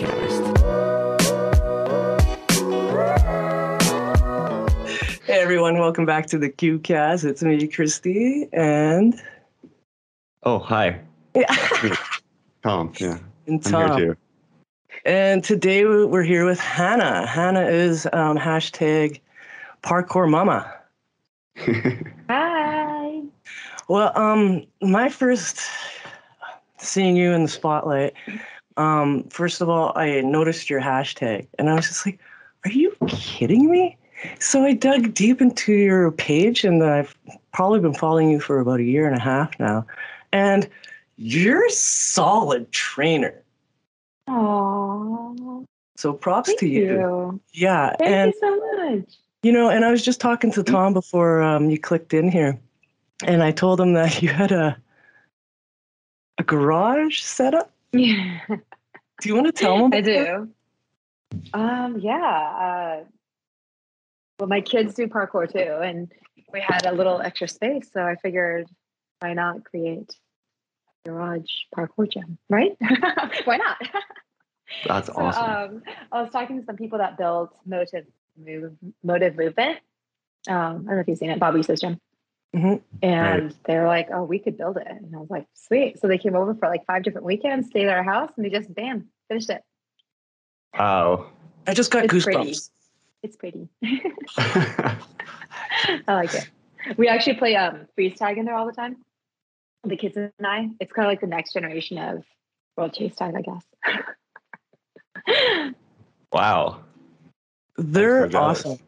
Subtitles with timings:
[0.00, 0.56] Cast.
[5.26, 7.24] Hey everyone, welcome back to the Cube Cast.
[7.24, 9.20] It's me, Christy, and
[10.42, 10.98] Oh, hi.
[11.34, 11.54] yeah,
[12.62, 12.94] Tom.
[12.98, 13.18] Yeah.
[13.46, 13.98] and I'm Tom.
[13.98, 14.16] here
[15.04, 17.26] And today we're here with Hannah.
[17.26, 19.20] Hannah is um, hashtag
[19.82, 20.72] parkour mama.
[22.30, 23.20] Hi.
[23.88, 25.60] Well, um, my first
[26.78, 28.14] seeing you in the spotlight,
[28.80, 32.18] um, first of all, I noticed your hashtag, and I was just like,
[32.64, 33.98] "Are you kidding me?"
[34.38, 37.14] So I dug deep into your page, and I've
[37.52, 39.86] probably been following you for about a year and a half now,
[40.32, 40.68] and
[41.16, 43.42] you're a solid trainer.
[44.28, 45.64] Aww.
[45.96, 46.84] So props Thank to you.
[46.84, 47.40] you.
[47.52, 49.16] Yeah, Thank and you so much.
[49.42, 52.58] You know, and I was just talking to Tom before um, you clicked in here,
[53.24, 54.76] and I told him that you had a
[56.38, 57.70] a garage setup.
[57.92, 59.92] Yeah, Do you want to tell them?
[59.92, 60.48] I about that?
[61.32, 61.48] do.
[61.52, 62.14] Um, yeah.
[63.02, 63.04] Uh,
[64.38, 66.10] well, my kids do parkour too, and
[66.52, 68.66] we had a little extra space, so I figured,
[69.20, 70.14] why not create
[71.04, 72.76] a garage parkour gym, right?
[73.44, 73.76] why not?
[74.86, 75.44] That's So, awesome.
[75.44, 75.82] um,
[76.12, 78.06] I was talking to some people that build motive
[78.42, 79.78] move motive movement.
[80.48, 81.82] Um, I don't know if you've seen it, Bobby Says
[82.54, 82.62] Gym.
[82.62, 82.80] Mhm.
[83.02, 86.18] And they're like, "Oh, we could build it," and I was like, "Sweet!" So they
[86.18, 89.08] came over for like five different weekends, stayed at our house, and they just bam
[89.28, 89.62] finished it.
[90.76, 91.26] wow.
[91.66, 92.24] I just got It's goosebumps.
[92.24, 92.54] pretty.
[93.22, 93.68] It's pretty.
[96.08, 96.48] I like it.
[96.96, 98.96] We actually play um, freeze tag in there all the time.
[99.84, 100.70] The kids and I.
[100.80, 102.24] It's kind of like the next generation of
[102.76, 103.64] world chase tag, I guess.
[106.32, 106.80] wow.
[107.76, 108.78] They're so awesome.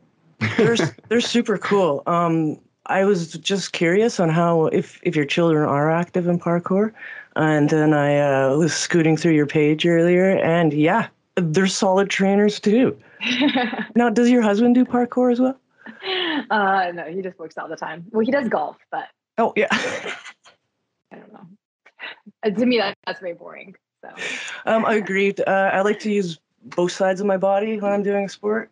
[0.57, 0.77] They're
[1.09, 2.03] they're super cool.
[2.07, 6.93] Um, I was just curious on how if if your children are active in parkour,
[7.37, 12.59] and then I uh, was scooting through your page earlier, and yeah, they're solid trainers
[12.61, 12.97] too.
[13.95, 15.57] Now, does your husband do parkour as well?
[16.51, 18.05] uh, no, he just works all the time.
[18.11, 19.07] Well, he does golf, but
[19.39, 19.69] Oh yeah.
[19.71, 21.47] I don't know.
[22.45, 23.77] Uh, to me, that, that's very boring.
[24.03, 24.09] So
[24.67, 25.41] Um, I agreed.
[25.47, 28.71] Uh, I like to use both sides of my body when I'm doing a sport.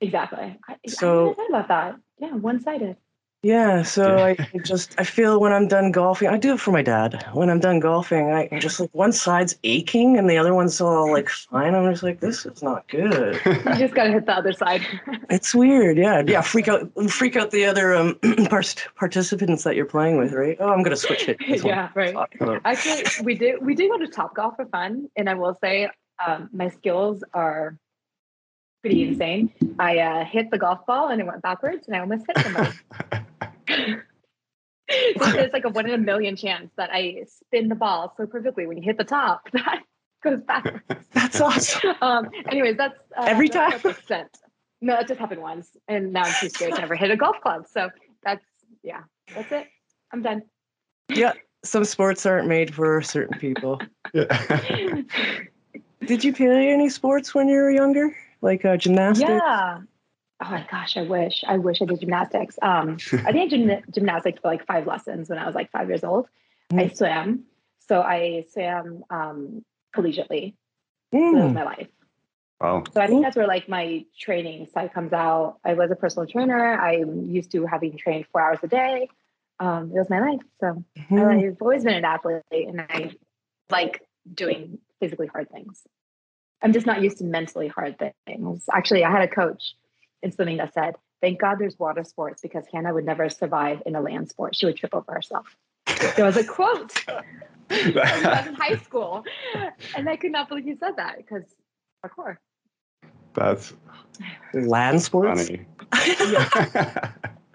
[0.00, 0.58] exactly.
[0.68, 1.96] I, So- I about that.
[2.18, 2.96] Yeah, one-sided.
[3.44, 6.70] Yeah, so I I just I feel when I'm done golfing, I do it for
[6.70, 7.26] my dad.
[7.32, 10.80] When I'm done golfing, I I'm just like one side's aching and the other one's
[10.80, 11.74] all like fine.
[11.74, 13.40] I'm just like this is not good.
[13.72, 14.82] You just gotta hit the other side.
[15.30, 15.96] It's weird.
[15.96, 16.40] Yeah, yeah.
[16.42, 18.14] Freak out, freak out the other um
[18.48, 20.56] part- participants that you're playing with, right?
[20.60, 21.38] Oh, I'm gonna switch it.
[21.64, 22.14] Yeah, right.
[22.64, 25.88] Actually, we did we did go to Topgolf for fun, and I will say
[26.24, 27.76] um, my skills are
[28.82, 29.52] pretty insane.
[29.78, 32.70] I uh, hit the golf ball and it went backwards, and I almost hit somebody.
[35.18, 38.26] So There's like a one in a million chance that I spin the ball so
[38.26, 39.82] perfectly when you hit the top that
[40.22, 40.84] goes back.
[41.12, 41.94] That's awesome.
[42.00, 43.92] Um, anyways, that's uh, Every that's time?
[43.94, 44.26] 5%.
[44.80, 47.40] No, it just happened once, and now I'm too scared to ever hit a golf
[47.40, 47.66] club.
[47.72, 47.88] So
[48.24, 48.44] that's
[48.82, 49.02] yeah,
[49.32, 49.68] that's it.
[50.12, 50.42] I'm done.
[51.08, 53.80] Yeah, some sports aren't made for certain people.
[54.12, 55.02] Yeah.
[56.06, 59.30] Did you play any sports when you were younger, like uh, gymnastics?
[59.30, 59.78] Yeah.
[60.44, 61.44] Oh my gosh, I wish.
[61.46, 62.58] I wish I did gymnastics.
[62.62, 65.70] Um, I think I did gymna- gymnastics for like five lessons when I was like
[65.70, 66.26] five years old.
[66.72, 66.96] I Mm.
[66.96, 67.44] swam.
[67.88, 69.64] So I swam um,
[69.94, 70.54] collegiately.
[71.12, 71.54] So that was Mm.
[71.54, 71.88] my life.
[72.60, 72.82] wow.
[72.92, 75.58] So I think that's where like my training side comes out.
[75.64, 76.74] I was a personal trainer.
[76.80, 79.08] I'm used to having trained four hours a day.
[79.60, 80.40] Um, it was my life.
[80.60, 81.52] So Mhm.
[81.52, 83.10] I've always been an athlete and I
[83.70, 84.02] like
[84.32, 85.86] doing physically hard things.
[86.62, 88.64] I'm just not used to mentally hard things.
[88.72, 89.74] Actually, I had a coach
[90.22, 93.94] in swimming that said, Thank God there's water sports because Hannah would never survive in
[93.94, 94.56] a land sport.
[94.56, 95.46] She would trip over herself.
[96.16, 99.24] There was a quote when I was in high school.
[99.96, 101.44] And I could not believe he said that because
[102.04, 102.38] parkour.
[103.34, 103.72] That's
[104.52, 105.48] Land sports.
[105.48, 105.66] funny.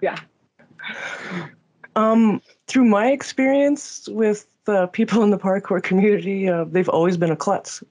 [0.00, 0.18] Yeah.
[1.96, 7.32] Um, through my experience with uh, people in the parkour community, uh, they've always been
[7.32, 7.82] a klutz.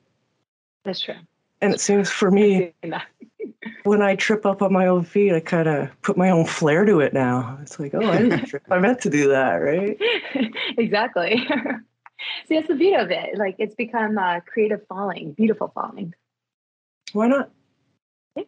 [0.85, 1.15] That's true.
[1.59, 3.05] And it seems for me, that.
[3.83, 6.85] When I trip up on my own feet, I kind of put my own flair
[6.85, 7.57] to it now.
[7.61, 8.63] It's like, oh, I didn't trip.
[8.69, 9.97] I meant to do that, right?
[10.77, 11.37] exactly.
[12.47, 13.37] See, that's the beauty of it.
[13.37, 16.13] Like it's become uh, creative falling, beautiful falling.
[17.13, 17.51] Why not?
[18.35, 18.43] Yeah.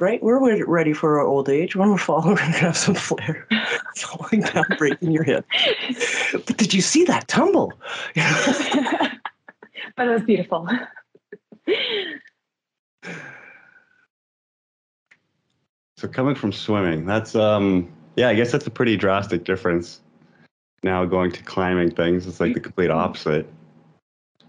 [0.00, 0.22] Right?
[0.22, 1.76] We're ready for our old age.
[1.76, 3.46] When we're falling, we're going to have some flair.
[3.96, 5.46] falling down, breaking your hip.
[6.32, 7.72] But did you see that tumble?
[8.14, 10.68] but it was beautiful.
[16.04, 20.02] So coming from swimming, that's um yeah, I guess that's a pretty drastic difference.
[20.82, 23.48] Now going to climbing things, it's like the complete opposite.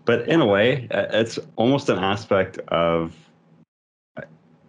[0.04, 3.16] but in a way, it's almost an aspect of.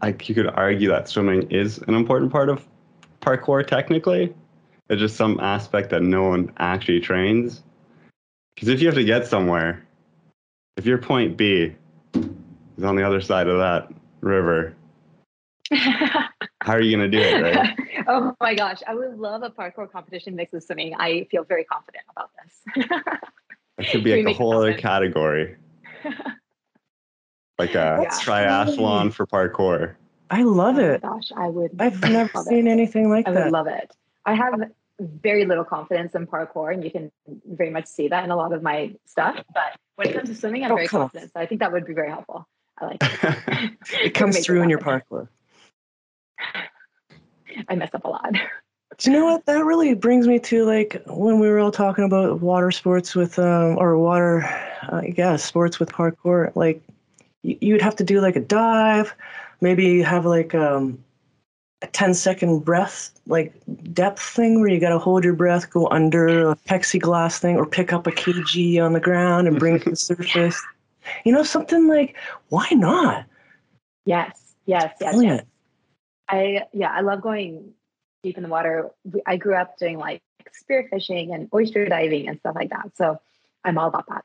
[0.00, 2.64] Like you could argue that swimming is an important part of
[3.20, 3.66] parkour.
[3.66, 4.32] Technically,
[4.88, 7.64] it's just some aspect that no one actually trains.
[8.54, 9.84] Because if you have to get somewhere,
[10.76, 11.74] if your point B
[12.14, 14.76] is on the other side of that river,
[16.66, 17.78] how are you going to do it, right?
[18.08, 20.94] oh my gosh, I would love a parkour competition mixed with swimming.
[20.98, 22.88] I feel very confident about this.
[23.78, 25.56] That could be Can like a whole other category,
[27.58, 28.10] like a Yeah.
[28.18, 29.94] triathlon for parkour.
[30.28, 31.04] I love oh it.
[31.04, 31.70] my gosh, I would.
[31.78, 32.72] I've never seen it.
[32.72, 33.36] anything like that.
[33.36, 33.94] I would love it.
[34.24, 34.54] I have
[34.98, 37.12] very little confidence in parkour, and you can
[37.48, 39.36] very much see that in a lot of my stuff.
[39.54, 41.32] But when it comes to swimming, I'm Oh, very confident.
[41.32, 42.48] So I think that would be very helpful.
[42.78, 43.70] I like it.
[44.06, 45.28] It comes through in your parkour.
[47.68, 48.34] I mess up a lot.
[48.98, 49.44] Do you know what?
[49.46, 53.38] That really brings me to like when we were all talking about water sports with
[53.38, 54.44] um or water,
[54.90, 56.54] uh, yeah, sports with parkour.
[56.54, 56.82] Like
[57.42, 59.14] you, you'd have to do like a dive,
[59.60, 61.02] maybe have like um
[61.82, 63.52] a 10 second breath like
[63.92, 67.66] depth thing where you got to hold your breath, go under a plexiglass thing, or
[67.66, 70.62] pick up a kg on the ground and bring it to the surface.
[71.24, 72.16] You know, something like
[72.48, 73.26] why not?
[74.04, 75.40] Yes, yes, yes, Brilliant.
[75.40, 75.46] yes.
[76.28, 77.72] I yeah, I love going
[78.22, 78.90] deep in the water.
[79.26, 82.96] I grew up doing like spear fishing and oyster diving and stuff like that.
[82.96, 83.20] So
[83.64, 84.24] I'm all about that.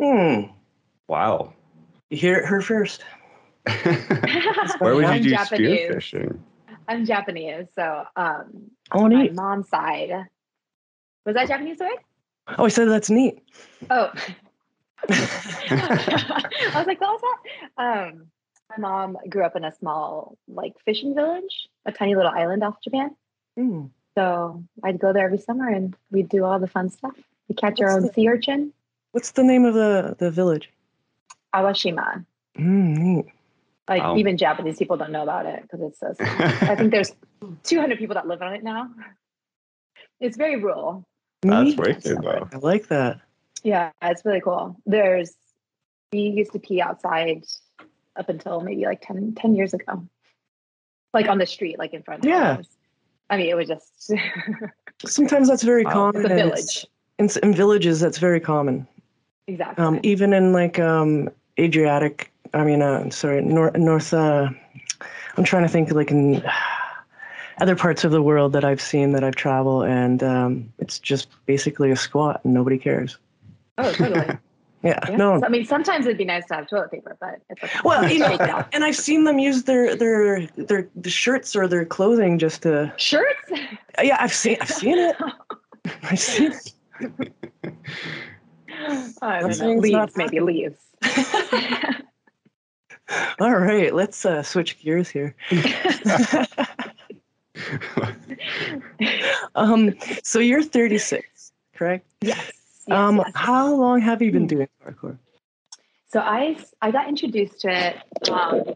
[0.00, 0.52] Hmm.
[1.08, 1.52] wow.
[2.08, 3.04] You hear it here first.
[4.78, 5.90] Where would you I'm do Japanese.
[5.90, 6.38] spearfishing?
[6.88, 9.34] I'm Japanese, so um, Oh, my neat.
[9.34, 10.26] mom's side
[11.26, 11.98] was that Japanese word?
[12.58, 13.38] Oh, I said that's neat.
[13.90, 14.10] Oh,
[15.10, 17.20] I was like, what was
[17.76, 17.82] that?
[18.08, 18.26] Um,
[18.70, 22.80] my mom grew up in a small like fishing village, a tiny little island off
[22.82, 23.10] Japan.
[23.56, 23.86] Hmm.
[24.16, 27.14] So I'd go there every summer and we'd do all the fun stuff.
[27.48, 28.72] We catch our own the- sea urchin,
[29.12, 30.70] What's the name of the, the village?
[31.52, 32.24] Awashima.
[32.56, 33.26] Mm, neat.
[33.88, 34.16] Like Wow.
[34.18, 36.14] even Japanese people don't know about it because it's so.
[36.20, 37.10] I think there's
[37.64, 38.88] 200 people that live on it now.
[40.20, 41.04] It's very rural.
[41.42, 41.78] That's Neat.
[41.78, 42.48] wicked though.
[42.52, 43.20] I like that.
[43.64, 44.76] Yeah, it's really cool.
[44.86, 45.34] There's
[46.12, 47.44] we used to pee outside
[48.20, 50.06] up until maybe like 10, 10 years ago.
[51.12, 52.58] Like on the street, like in front of Yeah.
[52.60, 52.68] us.
[53.30, 54.12] I mean, it was just
[55.06, 55.92] Sometimes that's very Wow.
[55.92, 56.20] common.
[56.20, 56.86] It's a and village.
[57.18, 58.86] In, in villages, that's very common.
[59.48, 59.84] exactly.
[59.84, 61.28] Um, even in like um,
[61.58, 64.48] Adriatic, I mean, uh, sorry, North, North uh,
[65.36, 66.44] I'm trying to think like in
[67.60, 71.28] other parts of the world that I've seen that I've traveled, and um, it's just
[71.46, 73.16] basically a squat and nobody cares.
[73.78, 74.36] oh, totally.
[74.82, 75.16] Yeah, Yeah.
[75.16, 75.42] no.
[75.44, 77.78] I mean, sometimes it'd be nice to have toilet paper, but it's okay.
[77.84, 78.66] Well, you know, Shake it off.
[78.72, 82.90] and I've seen them use their their their the shirts or their clothing just to.
[82.96, 83.50] shirts.
[84.02, 85.16] Yeah, I've seen I've seen it.
[86.04, 86.52] I've seen.
[86.52, 86.72] It.
[89.22, 89.52] I don't know.
[89.52, 90.82] saying it's not Leaves, maybe leaves.
[93.40, 95.34] All right, let's uh, switch gears here.
[99.54, 102.06] um, so you're 36, correct?
[102.20, 102.52] yes.
[102.90, 103.32] Um, yes, yes.
[103.36, 104.46] how long have you been Hmm.
[104.48, 105.18] doing parkour?
[106.08, 107.96] So I I got introduced to it.
[108.30, 108.74] Um,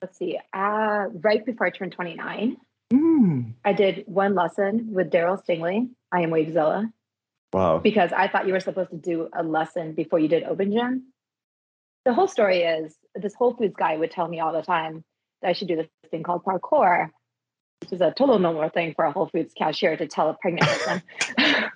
[0.00, 2.56] let's see, uh, right before I turned 29.
[2.92, 3.52] Mm.
[3.64, 5.90] I did one lesson with Daryl Stingley.
[6.10, 6.90] I am Wavezilla
[7.52, 7.78] wow.
[7.78, 11.12] because I thought you were supposed to do a lesson before you did Open Gym.
[12.04, 15.04] The whole story is this Whole Foods guy would tell me all the time
[15.42, 17.10] that I should do this thing called parkour,
[17.80, 20.66] which is a total normal thing for a Whole Foods cashier to tell a pregnant
[20.68, 21.02] person.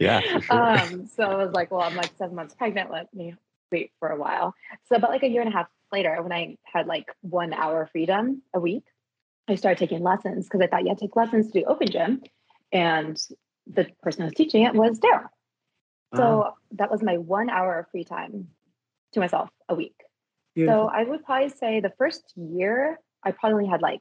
[0.00, 0.42] Yeah, sure.
[0.50, 2.90] um, so I was like, well, I'm like seven months pregnant.
[2.90, 3.34] Let me
[3.70, 4.54] wait for a while.
[4.86, 7.88] So about like a year and a half later, when I had like one hour
[7.90, 8.84] freedom a week,
[9.48, 11.90] I started taking lessons because I thought you had to take lessons to do open
[11.90, 12.22] gym.
[12.72, 13.18] And
[13.66, 15.28] the person who was teaching it was Daryl.
[16.14, 18.48] So Wow, that was my one hour of free time
[19.12, 19.94] to myself a week.
[20.54, 20.84] beautiful.
[20.84, 24.00] So I would probably say the first year, I probably only had like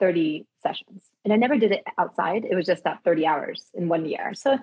[0.00, 1.02] 30 sessions.
[1.24, 2.44] And I never did it outside.
[2.44, 4.34] It was just that 30 hours in one year.
[4.34, 4.58] So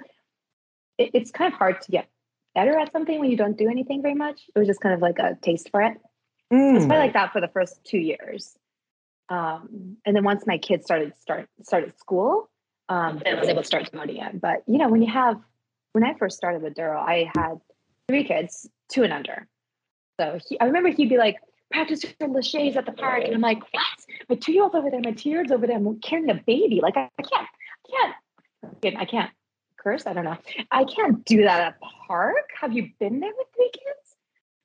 [0.97, 2.07] it, it's kind of hard to get
[2.55, 4.41] better at something when you don't do anything very much.
[4.55, 5.97] It was just kind of like a taste for it.
[6.51, 6.87] It was Mm.
[6.87, 8.55] probably like that for the first two years.
[9.29, 12.49] Um, and then once my kids started start started school,
[12.89, 14.39] um, then I was able to start devoting it.
[14.39, 15.39] But you know, when you have
[15.93, 17.59] when I first started with Daryl, I had
[18.07, 19.47] three kids, two and under.
[20.19, 21.37] So he, I remember he'd be like,
[21.71, 23.23] practice your laches at the park.
[23.23, 23.83] And I'm like, what?
[24.29, 25.77] My two year old's over there, my two year old's over there.
[25.77, 26.81] I'm carrying a baby.
[26.81, 27.47] Like, I, I can't,
[27.87, 29.31] I can't, I can't
[29.83, 30.07] curse.
[30.07, 30.37] I don't know.
[30.71, 32.49] I can't do that at the park.
[32.59, 33.71] Have you been there with three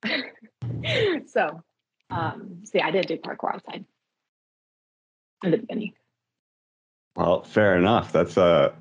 [0.03, 1.31] kids?
[1.31, 1.61] so,
[2.09, 3.85] um, yeah, I didn't do parkour outside
[5.43, 5.93] in the beginning.
[7.15, 8.11] Well, fair enough.
[8.11, 8.73] That's uh,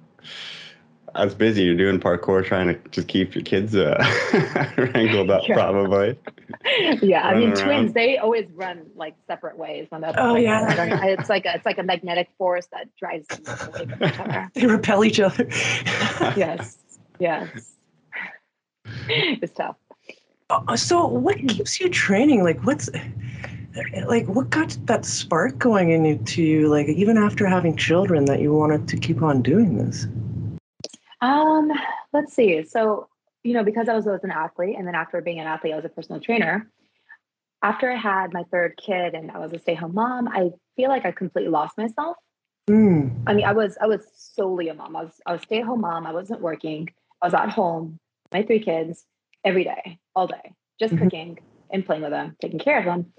[1.18, 1.62] that's busy.
[1.62, 4.02] You're doing parkour, trying to just keep your kids uh,
[4.76, 5.54] wrangled up, Yeah.
[5.56, 6.18] probably.
[7.02, 7.92] yeah, I mean, Running twins.
[7.92, 10.66] They always run like separate ways when they're Oh, like, yeah.
[10.68, 13.86] I don't know, it's like a it's like a magnetic force that drives them away
[13.86, 14.50] from each other.
[14.54, 15.48] They repel each other.
[16.36, 16.78] Yes,
[17.18, 17.74] yes,
[19.08, 19.76] it's tough.
[20.50, 22.42] Uh, so what keeps you training?
[22.42, 22.88] Like what's
[24.06, 26.68] like what got that spark going into you?
[26.68, 30.06] Like even after having children, that you wanted to keep on doing this.
[31.20, 31.70] Um,
[32.12, 32.62] let's see.
[32.64, 33.08] So,
[33.42, 35.84] you know, because I was an athlete, and then after being an athlete, I was
[35.84, 36.70] a personal trainer.
[37.62, 41.04] After I had my third kid and I was a stay-home mom, I feel like
[41.04, 42.16] I completely lost myself.
[42.68, 43.08] Hmm.
[43.26, 44.94] I mean, I was I was solely a mom.
[44.94, 46.06] I was I was stay-at-home mom.
[46.06, 46.88] I wasn't working.
[47.20, 47.98] I was at home,
[48.32, 49.04] my three kids,
[49.42, 50.98] every day, all day, just Mhm.
[50.98, 51.38] cooking
[51.70, 53.12] and playing with them, taking care of them.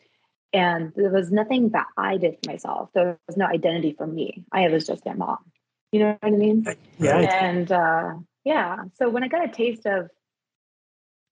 [0.53, 2.91] And there was nothing that I did for myself.
[2.93, 4.45] There was no identity for me.
[4.51, 5.48] I was just their mom.
[5.91, 6.65] You know what I mean?
[6.99, 7.17] Yeah.
[7.17, 10.09] And uh, yeah so when i got a taste of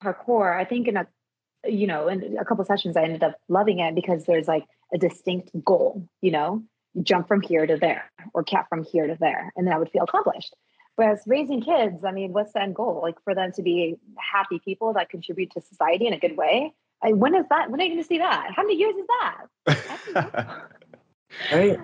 [0.03, 1.07] parkour i think in a
[1.65, 4.97] you know in a couple sessions i ended up loving it because there's like a
[4.97, 6.63] distinct goal you know?
[6.93, 9.77] You jump from here to there or cat from here to there and then i
[9.77, 10.55] would feel accomplished.
[10.95, 12.99] Whereas raising kids i mean what's the end goal?
[13.01, 16.73] Like for them to be happy people that contribute to society in a good way?
[17.03, 18.51] I, when is that when are you going to see that?
[18.55, 19.07] How many years is
[20.15, 20.59] that?
[21.51, 21.77] Right.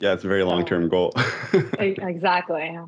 [0.00, 1.12] Yeah, it's a very long term goal.
[1.80, 2.78] E- exactly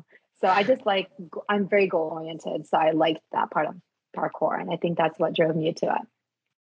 [0.41, 1.09] so i just like
[1.49, 3.75] I'm very goal oriented so i liked that part of
[4.15, 6.01] parkour and i think that's what drove me to it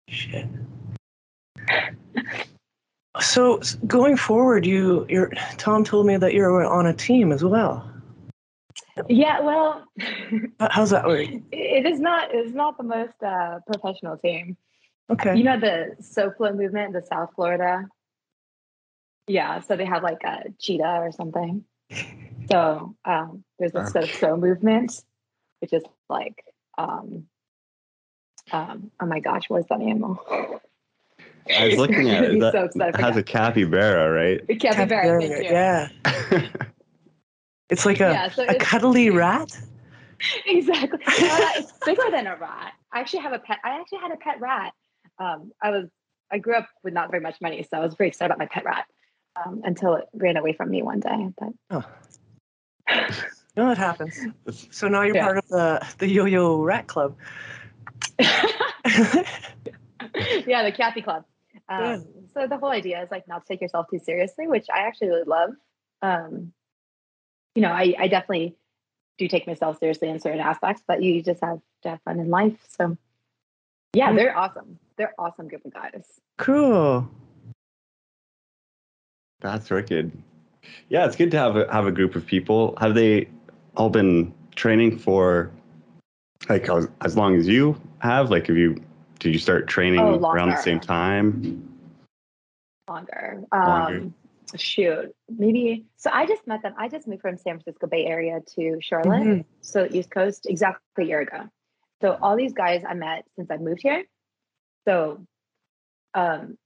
[0.08, 0.46] Shit.
[3.20, 7.88] So going forward, you, you're Tom told me that you're on a team as well.
[9.08, 9.84] yeah well
[10.60, 11.28] How's that work?
[11.52, 14.56] it is not it's not the most uh, professional team
[15.10, 15.36] Okay.
[15.36, 17.86] you know the SoFlo movement the south florida
[19.26, 21.64] yeah so they have like a cheetah or something
[22.50, 24.00] so um, there's a Okay.
[24.00, 25.02] SoFlo movement
[25.60, 26.44] which is like
[26.78, 27.26] um,
[28.50, 30.18] um, oh my gosh what is that animal
[31.58, 32.32] I was looking at it.
[32.32, 34.40] He's That so excited for has a capybara, right?
[34.48, 35.44] It can't be very thank you.
[35.44, 35.88] Yeah.
[37.70, 39.56] It's like a, Yeah, so a it's- cuddly rat.
[40.46, 40.98] exactly.
[41.06, 42.74] Uh, it's bigger than a rat.
[42.92, 43.58] I actually have a pet.
[43.64, 44.72] I actually had a pet rat.
[45.18, 45.88] Um, I was
[46.30, 48.46] I grew up with not very much money, so I was very excited about my
[48.46, 48.84] pet rat
[49.36, 51.28] um, until it ran away from me one day.
[51.38, 51.84] But Oh.
[53.54, 54.18] No, it happens.
[54.70, 55.24] So now you're Yeah.
[55.24, 57.16] part of the the Yo-Yo Rat Club.
[58.18, 59.24] yeah,
[60.64, 61.24] the Kathy Club.
[61.68, 61.98] Um, Yeah.
[62.34, 65.08] So the whole idea is like not to take yourself too seriously, which I actually
[65.08, 65.50] really love.
[66.00, 66.54] Um,
[67.54, 68.56] you know, I, I definitely
[69.18, 72.30] do take myself seriously in certain aspects, but you just have to have fun in
[72.30, 72.56] life.
[72.68, 72.96] So
[73.92, 74.16] yeah, Mm.
[74.16, 74.78] they're awesome.
[74.96, 76.06] They're awesome group of guys.
[76.38, 77.10] cool.
[79.42, 80.12] That's wicked.
[80.88, 82.74] Yeah, it's good to have a, have a group of people.
[82.80, 83.28] Have they
[83.76, 85.50] all been training for
[86.48, 88.30] like as, as long as you have?
[88.30, 88.80] Like, have you
[89.18, 91.68] did you start training Oh, around the same time?
[92.88, 93.44] longer.
[93.52, 93.96] Longer.
[93.96, 94.14] Um,
[94.56, 95.86] shoot, maybe.
[95.96, 96.74] So I just met them.
[96.76, 99.44] I just moved from San Francisco Bay Area to Charlotte, Mhm.
[99.60, 101.48] so East Coast, exactly a year ago.
[102.00, 104.04] So all these guys I met since I moved here.
[104.86, 105.24] So,
[106.14, 106.58] um,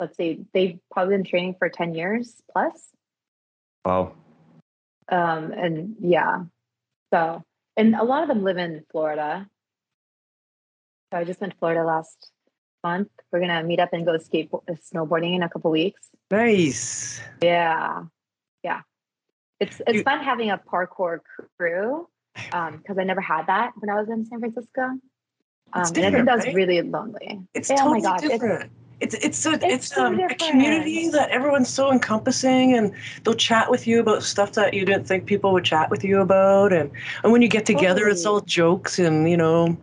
[0.00, 2.88] let's see, they've probably been training for ten years plus.
[3.84, 4.14] Wow.
[5.08, 6.44] Um, and yeah,
[7.12, 7.42] so
[7.76, 9.46] and a lot of them live in Florida.
[11.12, 12.30] So I just went to Florida last
[12.82, 13.08] month.
[13.30, 16.08] We're gonna meet up and go skateboard, snowboarding in a couple weeks.
[16.30, 17.20] Nice.
[17.42, 18.04] Yeah,
[18.62, 18.80] yeah.
[19.60, 21.20] It's it's You- fun having a parkour
[21.58, 24.82] crew because I never had that when I was in San Francisco.
[24.82, 25.00] Um,
[25.72, 26.54] and I different, think that was right?
[26.54, 27.40] really lonely.
[27.54, 28.72] It's Yeah, oh my totally gosh, it's- different.
[29.00, 32.92] It's it's a, it's, It's so um, a community that everyone's so encompassing, and
[33.24, 36.20] they'll chat with you about stuff that you didn't think people would chat with you
[36.20, 36.90] about, and
[37.22, 39.76] and when you get together, it's all jokes, and you know,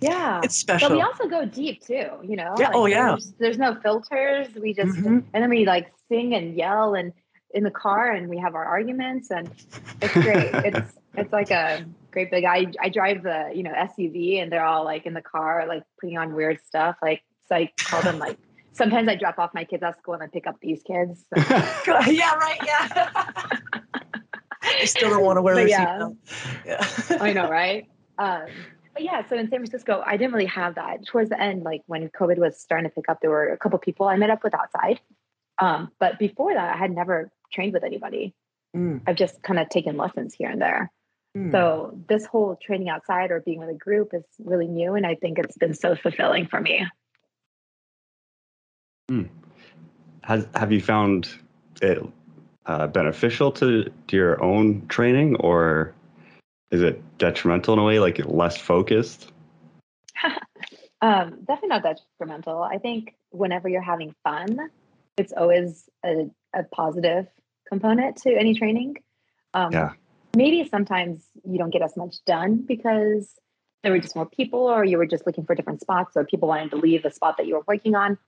[0.00, 0.40] Yeah.
[0.42, 2.54] it's special But we also go deep too, you know?
[2.58, 3.10] Yeah, oh, yeah.
[3.10, 4.48] There's, there's no filters.
[4.54, 5.24] We just, Mhm.
[5.32, 7.12] and then we like sing and yell and
[7.54, 9.50] in the car and we have our arguments and
[10.00, 10.54] it's great.
[10.64, 14.64] it's, it's like a great big, I, I drive the, you know, SUV and they're
[14.64, 16.96] all like in the car, like putting on weird stuff.
[17.02, 18.38] Like, so I call them like,
[18.72, 21.24] sometimes I drop off my kids at school and I pick up these kids.
[21.84, 22.58] So- yeah, right.
[22.64, 23.12] Yeah.
[24.62, 25.98] I still don't want to wear But a yeah.
[25.98, 26.16] seatbelt.
[26.66, 27.18] Yeah.
[27.20, 27.86] I know, right?
[28.18, 28.46] Um,
[28.94, 31.06] but yeah, so in San Francisco, I didn't really have that.
[31.06, 33.78] Towards the end, like when COVID was starting to pick up, there were a couple
[33.78, 35.00] people I met up with outside.
[35.58, 38.34] Um, but before that, I had never trained with anybody.
[38.76, 40.92] Mm, I've just kind of taken lessons here and there.
[41.36, 41.50] mm.
[41.52, 45.14] So this whole training outside or being with a group is really new, and I
[45.14, 46.86] think it's been so fulfilling for me.
[50.22, 51.28] Has have you found
[51.80, 52.04] it
[52.66, 55.94] uh, beneficial to, to your own training, or
[56.70, 59.32] is it detrimental in a way, like less focused?
[61.00, 62.62] um, definitely not detrimental.
[62.62, 64.58] I think whenever you're having fun,
[65.16, 67.26] it's always a, a positive
[67.66, 68.96] component to any training.
[69.54, 69.92] Um, Yeah.
[70.36, 73.34] Maybe sometimes you don't get as much done because
[73.82, 76.48] there were just more people, or you were just looking for different spots, or people
[76.48, 78.18] wanted to leave the spot that you were working on.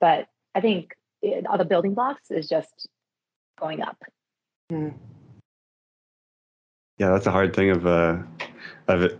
[0.00, 2.88] But I think it, all the building blocks is just
[3.58, 4.02] going up.
[4.70, 4.88] Hmm.
[6.98, 8.18] Yeah, that's a hard thing of uh
[8.88, 9.18] of it.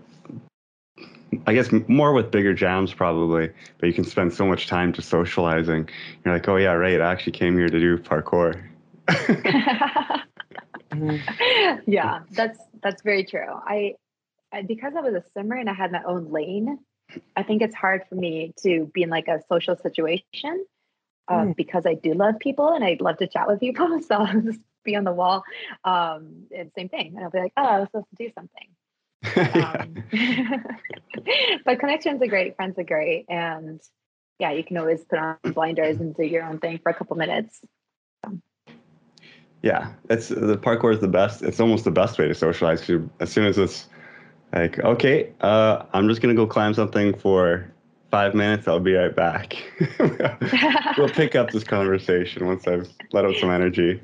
[1.47, 5.09] I guess more with bigger jams probably, but you can spend so much time just
[5.09, 5.88] socializing.
[6.25, 7.00] You're like, oh yeah, right.
[7.00, 8.62] I actually came here to do parkour.
[11.87, 13.47] Yeah, that's that's very true.
[13.49, 13.95] I,
[14.52, 16.78] I because I was a swimmer and I had my own lane,
[17.37, 20.65] I think it's hard for me to be in like a social situation
[21.29, 24.01] um, because I do love people and I love to chat with people.
[24.07, 25.43] So I'll just be on the wall,
[25.85, 28.69] um, and same thing, and I'll be like, oh, I was supposed to do something.
[29.37, 29.85] Yeah.
[29.85, 30.05] Um,
[31.65, 33.81] but connections are great, friends are great, and
[34.39, 37.17] yeah, you can always put on blinders and do your own thing for a couple
[37.17, 37.61] minutes.
[39.63, 41.43] Yeah, it's the parkour is the best.
[41.43, 42.89] It's almost the best way to socialize.
[43.19, 43.89] as soon as it's
[44.53, 47.71] like, okay, uh, I'm just gonna go climb something for
[48.11, 48.69] five minutes.
[48.69, 49.57] I'll be right back.
[50.99, 54.00] we'll pick up this conversation once I've let out some energy.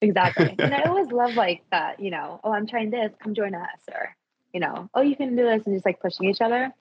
[0.00, 0.54] Exactly.
[0.58, 3.68] And I always love like that, you know, oh, I'm trying this, come join us,
[3.90, 4.14] or,
[4.52, 6.72] you know, oh, you can do this, and just like pushing each other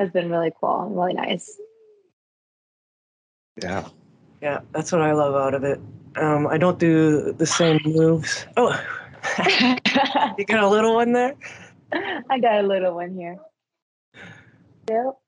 [0.00, 1.58] has been really cool and really nice.
[3.60, 3.88] Yeah.
[4.40, 5.80] Yeah, that's what I love out of it.
[6.16, 8.46] Um, I don't do the same moves.
[8.56, 8.70] Oh,
[10.38, 11.34] you got a little one there?
[12.30, 13.36] I got a little one here.
[14.88, 15.18] Yep.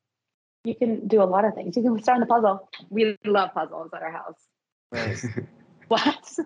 [0.65, 1.77] You can do a lot of things.
[1.77, 2.69] You can start on the puzzle.
[2.91, 4.39] We love puzzles at our house.
[4.93, 5.27] Nice.
[5.89, 6.39] What?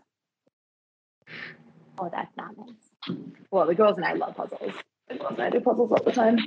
[1.98, 3.18] Oh, that's not nice.
[3.50, 4.72] Well, the girls and I love puzzles.
[5.08, 6.38] The girls and I do puzzles all the time.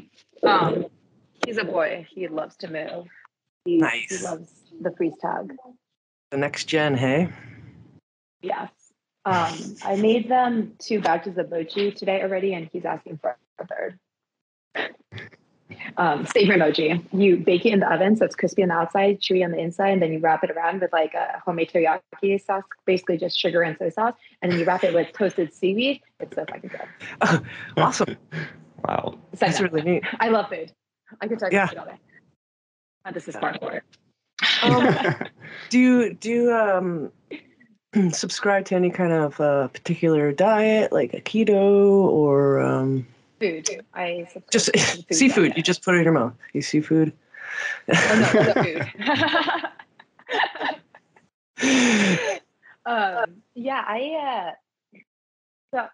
[0.41, 0.87] Um,
[1.45, 2.07] he's a boy.
[2.09, 3.05] He loves to move.
[3.65, 4.17] He, Nice.
[4.17, 4.51] He loves
[4.81, 5.53] the freeze tag.
[6.31, 7.29] The next gen, hey?
[8.41, 8.71] Yes.
[9.27, 13.67] Um, I made them two batches of mochi today already, and he's asking for a
[13.67, 13.99] third.
[15.97, 17.05] Um, savory mochi.
[17.11, 19.59] You bake it in the oven so it's crispy on the outside, chewy on the
[19.59, 23.37] inside, and then you wrap it around with like a homemade teriyaki sauce, basically just
[23.37, 26.01] sugar and soy sauce, and then you wrap it with toasted seaweed.
[26.21, 27.41] It's so fucking good.
[27.77, 28.15] awesome.
[28.87, 29.19] Wow.
[29.33, 30.03] That's really neat.
[30.21, 30.71] I love food.
[31.19, 31.63] I could talk Yeah.
[31.63, 31.97] about food all day.
[33.05, 33.81] Oh, this is parkour.
[34.63, 34.95] Um,
[35.69, 37.11] do you do you um
[38.11, 43.07] subscribe to any kind of uh, particular diet, like a keto or um,
[43.39, 43.69] food.
[43.93, 45.53] I just food seafood?
[45.55, 46.33] You just put it in your mouth.
[46.53, 47.13] You seafood.
[47.89, 48.85] Oh, no, food.
[52.85, 54.51] um, yeah, I
[54.93, 54.99] uh,
[55.73, 55.87] so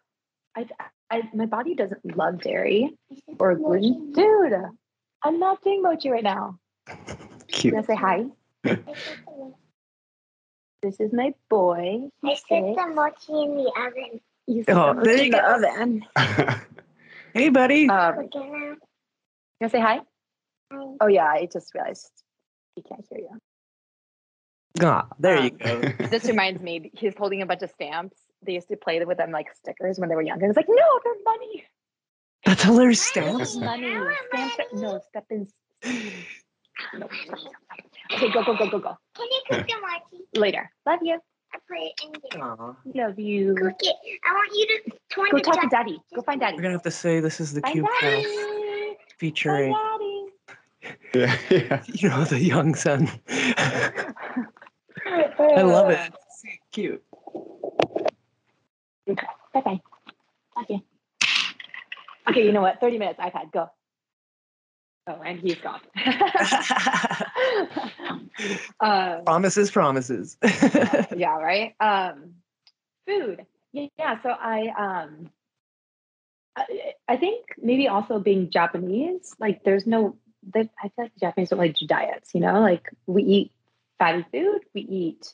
[0.55, 0.67] I,
[1.09, 2.97] I my body doesn't love dairy
[3.39, 4.11] or gluten.
[4.13, 4.53] Dude,
[5.23, 6.59] I'm not doing mochi right now.
[7.47, 7.73] Cute.
[7.73, 8.25] Can I say hi?
[10.83, 12.09] This is my boy.
[12.23, 12.75] I He's set six.
[12.75, 14.19] the mochi in the oven.
[14.47, 15.55] You set Oh, the mochi in the go.
[15.55, 16.05] oven.
[17.33, 17.89] Hey, buddy.
[17.89, 18.75] Um, We're gonna.
[18.75, 18.77] can
[19.63, 20.01] I say hi?
[20.69, 22.11] um, Oh yeah, I just realized
[22.75, 23.39] he can't hear you.
[24.85, 25.81] Ah, there you um, go.
[26.11, 28.17] This reminds me, he's holding a bunch of stamps.
[28.45, 30.45] They used to play with them like stickers when they were younger.
[30.45, 31.63] It's like, no, they're money.
[32.45, 33.01] That's hilarious.
[33.01, 33.55] Stamps.
[33.55, 33.95] Money.
[34.31, 34.99] Stamps are, no, money.
[35.09, 35.47] step in.
[36.99, 37.07] No.
[38.13, 38.97] Okay, go, go, go, go, go.
[39.15, 40.23] Can you cook the mochi?
[40.35, 40.69] Later.
[40.85, 41.19] Love you.
[41.53, 42.43] I put it in there.
[42.43, 42.75] Aw.
[42.93, 43.55] Love you.
[43.55, 43.95] Cook it.
[44.25, 45.99] I want you to turn Go talk to jug- daddy.
[46.15, 46.55] Go find daddy.
[46.57, 48.23] We're gonna have to say this is the Find Cube House daddy.
[48.23, 50.25] Find featuring, daddy.
[51.13, 51.83] yeah, yeah.
[51.93, 53.09] you know, the young son.
[53.29, 54.13] I
[55.61, 56.13] love it.
[56.71, 57.03] Cute.
[59.07, 59.81] Okay, bye bye.
[60.61, 60.81] Okay.
[62.29, 62.79] Okay, you know what?
[62.79, 63.69] 30 minutes, iPad, go.
[65.05, 65.81] Oh, and he's gone.
[68.79, 70.37] um, promises, promises.
[71.15, 71.75] yeah, right.
[71.79, 72.35] Um,
[73.05, 73.45] food.
[73.73, 74.21] Yeah.
[74.23, 75.29] So I, um,
[76.55, 80.15] I, I think maybe also being Japanese, like there's no,
[80.55, 82.31] I feel like Japanese don't like do diets.
[82.33, 83.51] You know, like we eat
[83.99, 85.33] fatty food, we eat,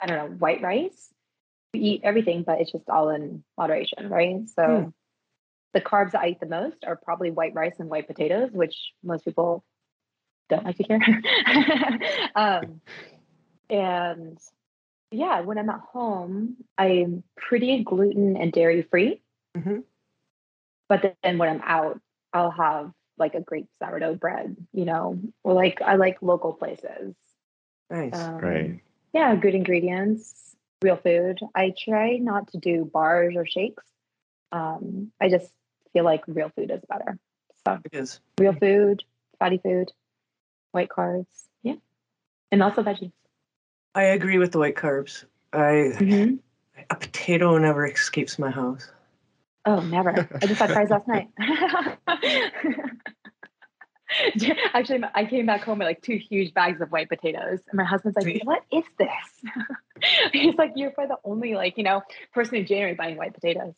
[0.00, 1.10] I don't know, white rice,
[1.72, 4.48] we eat everything, but it's just all in moderation, right?
[4.48, 4.66] So.
[4.66, 4.88] Hmm.
[5.74, 8.92] The carbs that I eat the most are probably white rice and white potatoes, which
[9.02, 9.64] most people
[10.48, 11.00] don't like to hear.
[12.36, 12.80] um,
[13.68, 14.38] and
[15.10, 19.20] yeah, when I'm at home, I'm pretty gluten and dairy free.
[19.56, 19.84] Mhm.
[20.88, 22.00] But then when I'm out,
[22.32, 27.14] I'll have like a great sourdough bread, you know, or like I like local places.
[27.90, 28.14] nice.
[28.14, 28.80] Um, Right.
[29.12, 31.38] Yeah, good ingredients, real food.
[31.54, 33.84] I try not to do bars or shakes.
[34.50, 35.52] Um, I just
[35.94, 37.18] feel like real food is better.
[37.66, 38.20] So It is.
[38.38, 39.02] real food,
[39.38, 39.90] fatty food,
[40.72, 41.76] white carbs, yeah,
[42.52, 43.12] and also veggies.
[43.94, 45.24] I agree with the white carbs.
[45.52, 46.40] I Mhm.
[46.90, 48.90] a potato never escapes my house.
[49.64, 50.28] Oh, never.
[50.42, 51.28] I just had fries last night.
[54.74, 57.84] Actually, I came back home with like two huge bags of white potatoes, and my
[57.84, 59.52] husband's like, "What is this?"
[60.32, 62.02] He's like, "You're probably the only like you know
[62.32, 63.74] person in January buying white potatoes."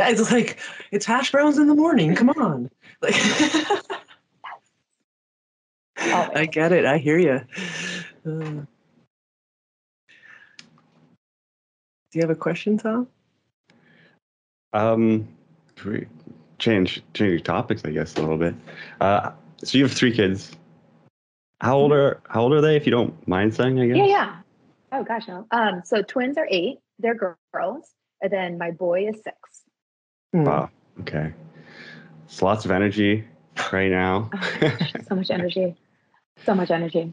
[0.00, 0.58] Yeah, it's like
[0.90, 2.14] it's hash browns in the morning.
[2.14, 2.70] Come on.
[3.02, 3.14] Like
[5.98, 6.86] I get it.
[6.86, 7.40] I hear you.
[8.24, 8.66] do
[12.14, 13.08] you have a question, Tom?
[14.72, 15.28] Um,
[15.76, 16.06] should we
[16.58, 18.54] change change topics, I guess, a little bit.
[19.02, 19.32] Uh,
[19.62, 20.52] so you have three kids.
[21.60, 23.78] How old are how old are they, if you don't mind saying?
[23.78, 23.96] I guess.
[23.98, 24.36] Yeah, yeah.
[24.92, 25.46] Oh gosh, no.
[25.50, 26.78] Um, so twins are eight.
[26.98, 27.90] They're girls,
[28.22, 29.59] and then my boy is six.
[30.32, 30.44] Hmm.
[30.44, 30.70] Wow.
[31.00, 31.32] Okay.
[32.24, 33.24] It's lots of energy
[33.72, 34.30] right now,
[34.62, 34.70] Oh
[35.08, 35.74] so much energy,
[36.46, 37.12] so much energy.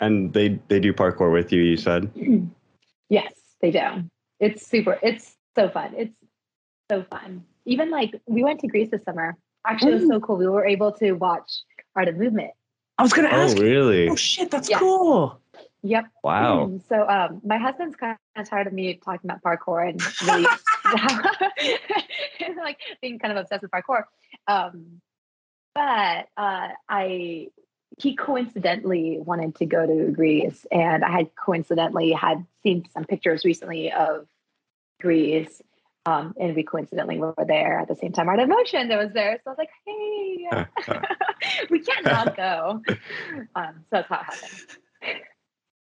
[0.00, 1.62] and they they do parkour with you.
[1.62, 2.10] You said.
[3.08, 3.80] yes, they do.
[4.40, 4.98] It's super.
[5.02, 5.94] It's so fun.
[5.96, 6.14] It's
[6.90, 7.44] so fun.
[7.64, 9.36] Even like we went to Greece this summer.
[9.66, 10.36] Actually, it was so cool.
[10.36, 11.50] We were able to watch
[11.96, 12.50] Art of Movement.
[12.98, 13.56] I was gonna Oh, ask.
[13.58, 14.08] really?
[14.08, 14.78] Oh shit, that's Yeah.
[14.78, 15.40] cool.
[15.82, 16.04] Yep.
[16.22, 16.66] Wow.
[16.66, 20.46] Mm, So um, my husband's kind of tired of me talking about parkour and really
[22.56, 24.04] like being kind of obsessed with parkour.
[24.46, 25.00] Um,
[25.74, 27.48] but uh, I
[27.98, 33.44] he coincidentally wanted to go to Greece, and I had coincidentally had seen some pictures
[33.44, 34.26] recently of
[35.00, 35.62] Greece.
[36.04, 38.28] Um, and we coincidentally were there at the same time.
[38.28, 40.96] Art of Motion that was there, so I was like, "Hey,
[41.70, 42.82] we can't not go."
[43.54, 44.78] Um, so that's how it happened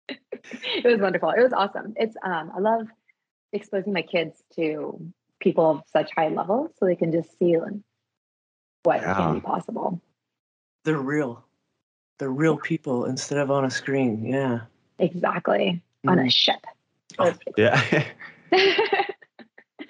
[0.10, 1.30] it was wonderful.
[1.30, 1.94] It was awesome.
[1.98, 2.88] It's um I love
[3.54, 5.00] exposing my kids to
[5.40, 7.56] people of such high levels so they can just see
[8.84, 9.14] what Yeah.
[9.16, 10.02] can be possible.
[10.84, 11.44] They're real.
[12.20, 14.26] They're real people instead of on a screen.
[14.26, 14.62] Yeah.
[15.00, 15.82] Exactly.
[16.08, 16.32] On a Mm.
[16.32, 16.66] ship.
[17.20, 18.06] Oh, Yeah.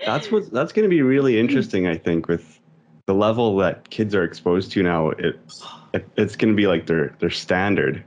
[0.06, 1.88] that's what that's going to be really interesting.
[1.88, 2.60] I think with
[3.06, 5.40] the level that kids are exposed to now, it,
[5.94, 8.04] it it's going to be like their their standard.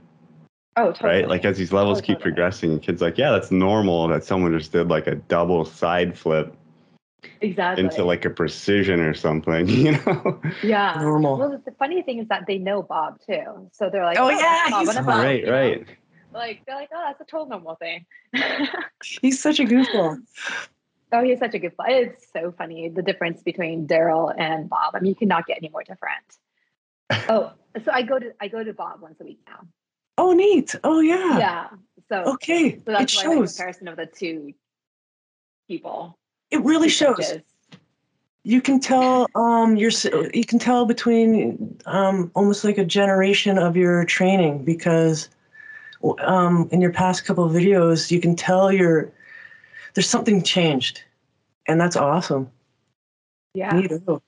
[0.77, 1.09] Oh, totally.
[1.21, 1.27] right?
[1.27, 2.31] Like as these levels Oh, keep totally.
[2.31, 6.55] progressing, kids like, yeah, that's normal that someone just did like a double side flip
[7.41, 7.83] exactly.
[7.83, 10.39] into like a precision or something, you know?
[10.63, 10.97] yeah.
[11.01, 11.37] Normal.
[11.37, 14.41] Well, the funny thing is that they know Bob too, so they're like, Oh, that's
[14.41, 15.51] yeah, Bob he's- a Bob," right, you know?
[15.51, 15.87] right.
[16.33, 18.05] Like they're like, oh, that's a total normal thing.
[19.21, 20.17] He's such a goofball.
[21.13, 21.89] Oh, he's such a good fun.
[21.89, 24.93] It's so funny the difference between Daryl and Bob.
[24.93, 26.37] I mean, you cannot get any more different.
[27.29, 29.65] Oh, so I go to I go to Bob once a week now.
[30.17, 30.75] Oh, neat.
[30.83, 31.37] Oh, yeah.
[31.37, 31.67] Yeah.
[32.09, 32.71] So, Okay.
[32.71, 33.55] so it that's why my shows.
[33.55, 34.53] comparison of the two
[35.67, 36.17] people.
[36.51, 37.15] It really shows.
[37.15, 37.41] coaches.
[38.43, 39.27] You can tell.
[39.35, 39.91] Um, you're.
[40.33, 45.29] You can tell between um almost like a generation of your training because,
[46.19, 49.11] um, in your past couple of videos, you can tell you're.
[49.93, 51.03] There's something changed,
[51.67, 52.49] and that's awesome.
[53.53, 53.73] Yeah.
[53.73, 54.21] Neato.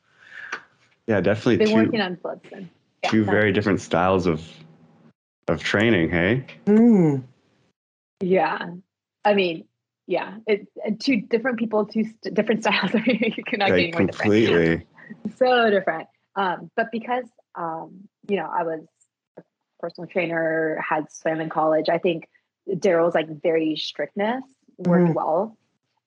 [1.07, 2.69] Yeah, definitely Been two working on flips and
[3.03, 4.41] yeah, two very different styles of
[5.49, 6.45] of training, hey?
[6.65, 7.23] Mm.
[8.21, 8.71] Yeah.
[9.25, 9.65] I mean,
[10.07, 10.37] yeah.
[10.47, 10.67] It
[10.99, 12.91] two different people, two st- different styles.
[12.93, 14.21] I mean, you cannot get any Like more different.
[14.21, 14.87] completely.
[15.37, 16.07] so different.
[16.35, 18.81] Um, but because um, you know, I was
[19.37, 19.41] a
[19.79, 22.27] personal trainer, had swam in college, I think
[22.69, 24.43] Daryl's like very strictness
[24.77, 25.15] worked Mhm.
[25.15, 25.57] well.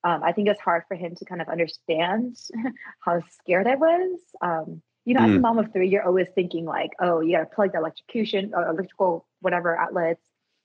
[0.05, 2.37] Um, I think it's hard for him to kind of understand
[3.01, 4.19] how scared I was.
[4.41, 5.41] Um, you know, as a Mm.
[5.41, 8.65] mom of three, you're always thinking like, oh, you got to plug the electrocution or
[8.67, 10.21] electrical whatever outlets.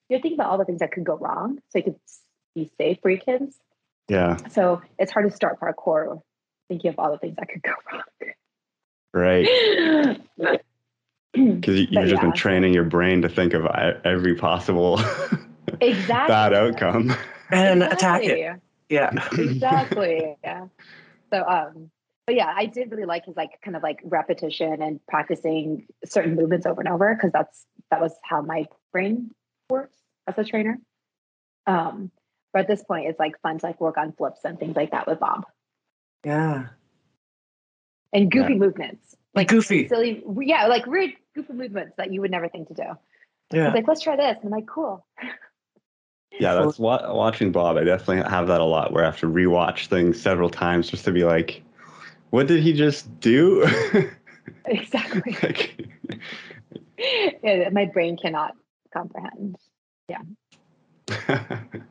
[0.09, 2.21] You're thinking about all the things that could go wrong, so you could s-
[2.55, 3.59] be safe for your kids.
[4.09, 6.23] Yeah, So it's hard to start parkour
[6.69, 8.33] thinking of all the things that could go wrong.
[9.13, 9.47] right.
[11.35, 13.67] Because you, But you've just been training your brain to think of
[14.05, 14.99] every possible
[15.81, 16.07] exactly.
[16.07, 17.15] bad outcome.
[17.51, 18.61] And attack it.
[18.89, 19.11] Yeah.
[19.33, 20.37] exactly.
[20.43, 20.67] Yeah.
[21.33, 21.91] So um
[22.29, 26.37] but yeah, I did really like his like kind of like repetition and practicing certain
[26.37, 29.31] movements over and over because that's that was how my brain
[29.71, 30.79] works as a trainer.
[31.67, 32.11] Um
[32.53, 34.91] but at this point it's like fun to like work on flips and things like
[34.91, 35.47] that with Bob.
[36.23, 36.67] Yeah.
[38.13, 39.17] And goofy movements.
[39.35, 39.89] Like Goofy.
[39.89, 42.83] silly yeah, like weird goofy movements that you would never think to do.
[43.55, 43.69] Yeah.
[43.69, 44.37] It's like, let's try this.
[44.43, 45.07] And I'm like, cool.
[46.39, 47.79] Yeah, that's wa- watching Bob.
[47.79, 51.07] I definitely have that a lot where I have to rewatch things several times just
[51.07, 51.63] to be like,
[52.31, 53.67] what did he just do?
[54.65, 55.37] Exactly.
[55.43, 55.89] like,
[57.43, 58.57] Yeah, my brain cannot
[58.93, 59.57] comprehend.
[60.09, 60.23] Yeah.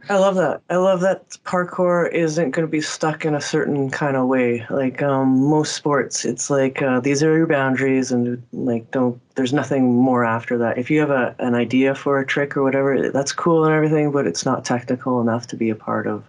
[0.10, 0.62] I love that.
[0.69, 4.63] I love that parkour isn't going to be stuck in a certain kind of way.
[4.69, 9.19] Like um, most sports, it's like uh, these are your boundaries, and like don't.
[9.34, 10.78] There's nothing more after that.
[10.78, 14.12] If you have a an idea for a trick or whatever, that's cool and everything,
[14.12, 16.23] but it's not technical enough to be a part of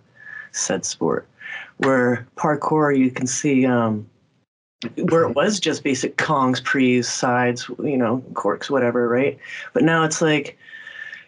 [0.52, 1.28] said sport.
[1.78, 4.08] Where parkour, you can see um,
[4.96, 9.38] where it was just basic kongs, prees, sides, you know, corks, whatever, right?
[9.72, 10.58] But now it's like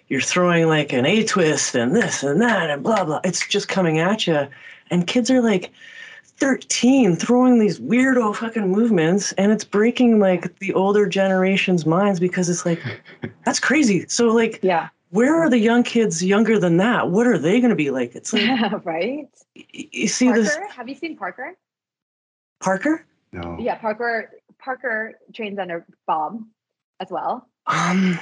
[0.09, 3.21] you're throwing like an A twist and this and that and blah blah.
[3.25, 4.47] It's just coming at you,
[4.91, 5.73] and kids are like
[6.25, 12.49] 13 throwing these weirdo fucking movements, and it's breaking like the older generation's minds because
[12.49, 12.81] it's like
[13.45, 14.07] that's crazy.
[14.09, 14.89] So like, Yeah.
[15.11, 17.11] Where are the young kids younger than that?
[17.11, 18.15] What are they going to be like?
[18.15, 18.49] It's like
[18.85, 19.29] right.
[19.55, 21.57] you see Parker, this have you seen Parker?
[22.61, 23.07] Parker.
[23.33, 23.57] no.
[23.61, 24.31] Yeah, Parker.
[24.59, 26.43] Parker trains under Bob
[27.01, 27.49] as well.
[27.67, 28.19] Um,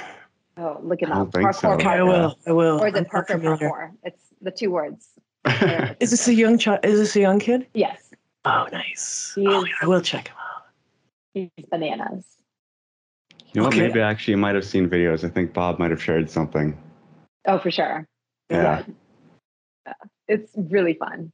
[0.57, 1.33] Oh, look him I don't up.
[1.41, 1.71] Parkour, so.
[1.71, 2.05] okay, I Parker.
[2.05, 2.37] will.
[2.47, 2.79] I will.
[2.81, 3.69] Or is I'm it Parker familiar.
[3.69, 3.91] Parkour?
[4.03, 5.07] It's the two words.
[6.01, 6.79] Is this a young child?
[6.83, 7.65] Is this a young kid?
[7.73, 8.09] Yes,
[8.43, 9.31] Oh, nice.
[9.35, 10.63] He Oh, is- yeah, I will check him out.
[11.33, 12.25] he's bananas.
[13.53, 13.77] You know what?
[13.77, 15.23] Maybe I actually might have seen videos.
[15.23, 16.77] I think Bob might have shared something.
[17.45, 18.07] Oh, for sure.
[18.49, 18.83] Yeah.
[19.85, 19.93] Yeah.
[20.27, 21.31] It's really fun.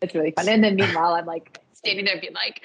[0.00, 0.48] It's really fun.
[0.48, 2.62] And then meanwhile, I'm like standing there being like,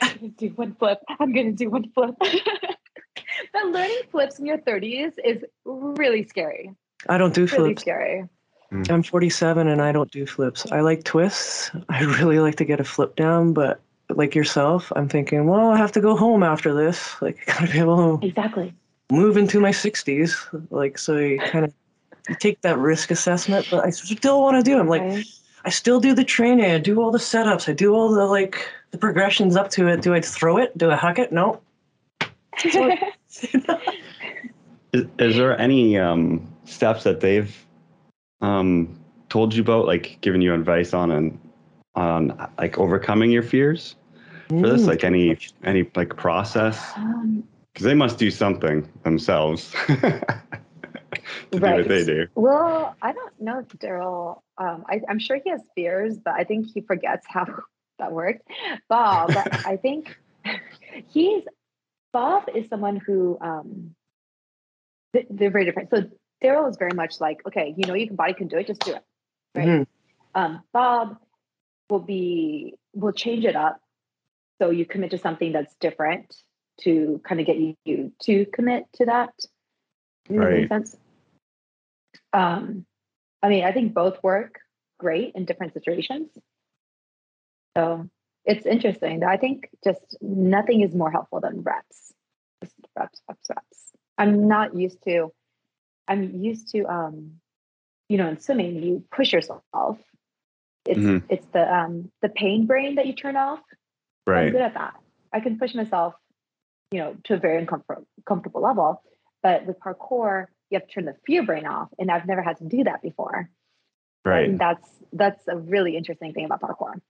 [0.00, 1.00] I'm gonna do one flip.
[1.20, 2.14] I'm gonna do one flip.
[3.52, 6.74] but learning flips in your 30s is really scary.
[7.08, 7.82] I don't do Really flips.
[7.82, 8.24] scary.
[8.72, 8.90] Mm.
[8.90, 10.70] I'm 47 and I don't do flips.
[10.72, 11.70] I like twists.
[11.90, 13.80] I really like to get a flip down, but
[14.16, 17.16] like yourself, I'm thinking, well, I have to go home after this.
[17.22, 18.74] Like, I gotta be able to Exactly.
[19.10, 20.66] move into my 60s.
[20.70, 21.74] Like, so you kind of
[22.28, 24.76] you take that risk assessment, but I still want to do.
[24.76, 24.80] It.
[24.80, 25.26] I'm like, Right?
[25.64, 26.70] I still do the training.
[26.70, 27.68] I do all the setups.
[27.68, 30.02] I do all the like the progressions up to it.
[30.02, 30.76] Do I throw it?
[30.76, 31.32] Do I huck it?
[31.32, 31.60] No.
[34.92, 37.52] Is, is there any um, steps that they've
[38.40, 38.96] um,
[39.28, 41.36] told you about, like giving you advice on and
[41.96, 43.96] on like overcoming your fears
[44.48, 44.86] for this?
[44.86, 46.92] Like any any like process?
[46.96, 50.20] um, Because they must do something themselves to
[51.50, 52.26] do what they do.
[52.34, 56.44] well, I don't know if Daryl, um, I, I'm sure he has fears, but I
[56.44, 57.46] think he forgets how
[57.98, 58.48] that worked.
[58.88, 59.30] Bob,
[59.64, 60.16] I think
[61.08, 61.44] he's,
[62.12, 63.94] Bob is someone who, um,
[65.30, 65.90] they're very different.
[65.90, 66.04] So
[66.42, 68.94] Daryl is very much like, okay, you know, your body can do it, just do
[68.94, 69.02] it.
[69.54, 69.68] Right.
[69.68, 69.86] Mhm.
[70.34, 71.18] Um, Bob
[71.88, 73.80] will be, will change it up.
[74.60, 76.34] So you commit to something that's different
[76.82, 79.32] to kind of get you, to commit to that.
[80.28, 80.96] Does that make sense?
[82.32, 82.86] Um,
[83.42, 84.60] I mean, I think both work
[84.98, 86.30] great in different situations.
[87.76, 88.08] So
[88.44, 89.24] it's interesting.
[89.24, 92.12] I think just nothing is more helpful than reps.
[92.62, 93.92] Just reps, reps, reps.
[94.16, 95.32] I'm not used to,
[96.06, 97.40] I'm used to, um,
[98.08, 99.62] you know, in swimming, you push yourself.
[100.86, 101.22] It's Mhm.
[101.30, 103.62] it's the um the pain brain that you turn off.
[104.26, 104.94] I'm good at that.
[105.32, 106.14] I can push myself,
[106.90, 109.02] you know, to a very uncomfortable comfortable level.
[109.42, 112.58] But with parkour, you have to turn the fear brain off, and I've never had
[112.58, 113.50] to do that before.
[114.24, 114.48] Right.
[114.48, 117.00] And that's that's a really interesting thing about parkour.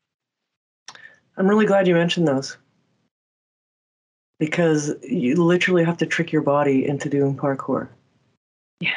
[1.37, 2.57] I'm really glad you mentioned those
[4.39, 7.89] because you literally have to trick your body into doing parkour.
[8.81, 8.91] Yeah.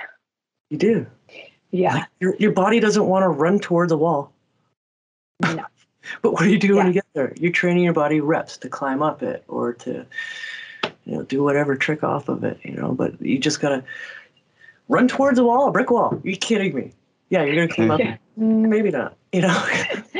[0.69, 1.07] You do.
[1.71, 1.93] Yeah.
[1.93, 4.33] Like, your, your body doesn't want to run towards a wall.
[5.41, 5.65] No.
[6.21, 7.33] But what do you do when you get there?
[7.37, 10.05] You're training your body reps to climb up it or to,
[11.05, 12.93] you know, do whatever trick off of it, you know.
[12.93, 13.83] But you just gotta
[14.87, 16.13] run towards a wall, a brick wall.
[16.15, 16.91] Are you kidding me?
[17.29, 17.99] Yeah, you're gonna climb up.
[18.39, 18.43] Yeah.
[18.43, 19.15] Maybe not.
[19.33, 19.67] You know.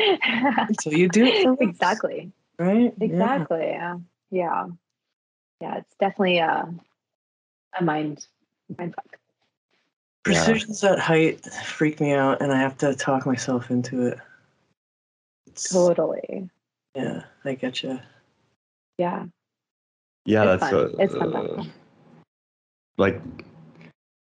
[0.82, 2.32] so you do it exactly.
[2.58, 2.92] right?
[3.00, 3.60] Exactly.
[3.60, 3.98] Yeah.
[4.32, 4.66] Yeah.
[5.62, 5.78] Yeah.
[5.78, 6.74] It's definitely a
[7.80, 8.26] a mind
[8.78, 9.20] mind fuck.
[10.28, 10.34] Yeah.
[10.34, 14.20] Precision's at height freak me out, and I have to talk myself into it.
[15.58, 16.48] It's, Totally.
[16.96, 18.00] yeah, I get you.
[19.00, 19.26] Yeah.
[20.26, 20.86] Yeah, It's that's fun.
[20.86, 21.74] uh, It's fun, uh, fun.
[22.98, 23.20] like.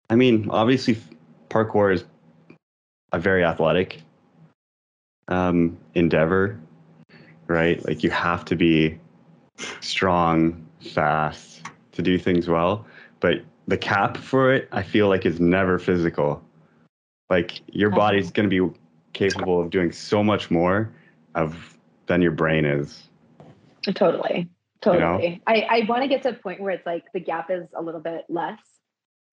[0.08, 1.00] I mean, obviously,
[1.50, 2.04] parkour is
[3.12, 4.04] a very athletic
[5.30, 6.60] um, endeavor,
[7.48, 7.84] right?
[7.88, 9.00] Like you have to be
[9.80, 12.86] strong, fast to do things well.
[13.20, 16.40] But the cap for it, I feel like, is never physical.
[17.32, 18.80] Like your body's going to be
[19.14, 20.92] capable of doing so much more
[21.36, 23.04] of than your brain is.
[23.84, 24.50] Totally.
[24.86, 25.18] You know?
[25.18, 25.42] Totally.
[25.48, 27.82] I, I want to get to a point where it's like the gap is a
[27.82, 28.60] little bit less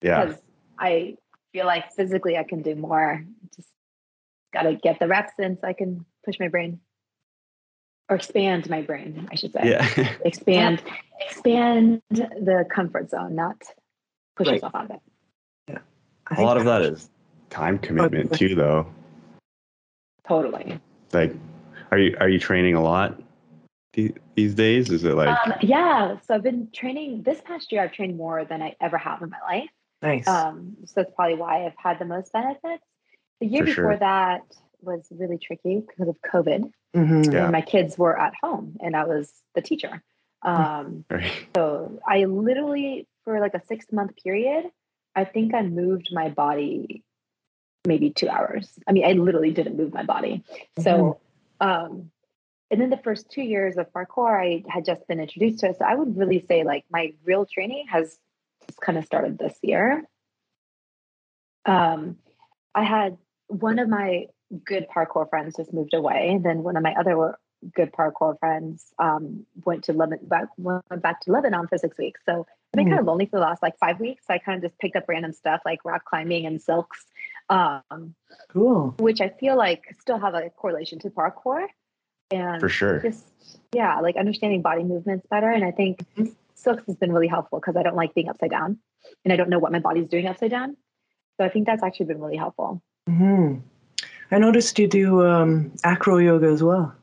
[0.01, 0.25] Yeah.
[0.25, 0.41] because
[0.77, 1.15] I
[1.53, 3.23] feel like physically I can do more.
[3.55, 3.69] Just
[4.53, 6.79] got to get the reps in so I can push my brain
[8.09, 9.61] or expand my brain, I should say.
[9.69, 10.13] Yeah.
[10.25, 10.81] Expand,
[11.21, 13.55] expand the comfort zone, not
[14.35, 14.55] push Right.
[14.55, 15.01] yourself out of it.
[15.69, 15.77] Yeah.
[16.27, 17.09] I a lot of that is
[17.49, 18.87] time commitment too, though.
[20.27, 20.79] Totally.
[21.11, 21.33] Like,
[21.93, 23.21] are you are you training a lot
[23.93, 24.89] these days?
[24.89, 26.17] Is it like Um, yeah.
[26.25, 27.83] So I've been training this past year.
[27.83, 29.69] I've trained more than I ever have in my life.
[30.01, 30.27] Nice.
[30.27, 32.83] Um, so that's probably why I've had the most benefits.
[33.39, 33.97] The year For before sure.
[33.97, 34.41] that
[34.81, 36.71] was really tricky because of COVID.
[36.95, 37.31] Mhm.
[37.31, 37.43] Yeah.
[37.43, 40.01] And my kids were at home and I was the teacher.
[40.41, 41.31] Um, right?
[41.55, 44.65] so I literally, for like a six month period,
[45.15, 47.03] I think I moved my body
[47.85, 48.71] maybe two hours.
[48.87, 50.43] I mean, I literally didn't move my body.
[50.79, 51.19] So,
[51.63, 52.11] um,
[52.69, 55.77] and then the first two years of parkour, I had just been introduced to it.
[55.77, 58.17] So I would really say like my real training has
[58.67, 60.03] just kind of started this year.
[61.65, 62.17] Um,
[62.75, 64.25] I had one of my
[64.65, 67.37] good parkour friends just moved away, and then one of my other
[67.73, 72.21] good parkour friends um, went to Lebanon, back, went back to Lebanon for six weeks.
[72.25, 72.89] So I've been Mm.
[72.89, 74.25] kind of lonely for the last like five weeks.
[74.29, 77.05] I kind of just picked up random stuff like rock climbing and silks,
[77.53, 78.15] um,
[78.49, 78.95] Cool.
[78.97, 81.67] which I feel like still have a correlation to parkour.
[82.31, 82.99] And For sure.
[83.01, 83.25] just
[83.73, 85.49] yeah, like understanding body movements better.
[85.49, 86.33] And I think Mhm.
[86.55, 88.79] silks has been really helpful because I don't like being upside down,
[89.23, 90.77] and I don't know what my body's doing upside down.
[91.37, 92.81] So I think that's actually been really helpful.
[93.07, 93.55] hmm
[94.31, 96.95] I noticed you do um, acro yoga as well.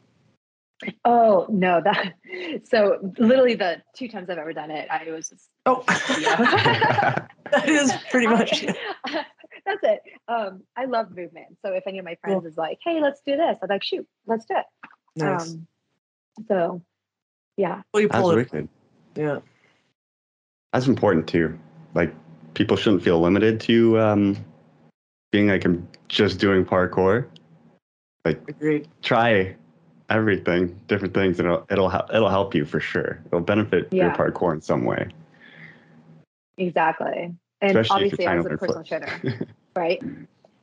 [1.05, 2.15] Oh no, that
[2.65, 5.85] so literally the two times I've ever done it, I was just Oh,
[6.19, 7.27] yeah.
[7.51, 8.77] that is pretty much it.
[9.67, 10.01] That's it.
[10.29, 11.59] Um, I love movement.
[11.65, 12.51] So if any of my friends Cool.
[12.51, 14.65] is like, "Hey, let's do this," I'm like, "Shoot, let's do it."
[15.17, 15.51] Nice.
[15.51, 15.67] Um,
[16.49, 16.83] so,
[17.57, 18.35] yeah, well, you That's it.
[18.35, 18.69] wicked.
[19.17, 19.39] Yeah.
[20.73, 21.59] That's important too.
[21.95, 22.15] Like,
[22.55, 24.37] people shouldn't feel limited to um,
[25.31, 27.27] being like I'm just doing parkour.
[28.25, 28.87] Agreed.
[29.03, 29.57] Try
[30.09, 33.21] everything, different things, and it'll it'll, hel- it'll help you for sure.
[33.27, 35.09] It'll benefit your parkour in some way.
[36.61, 37.35] Exactly.
[37.61, 39.47] And Especially obviously, I was a personal trainer,
[39.77, 40.03] right?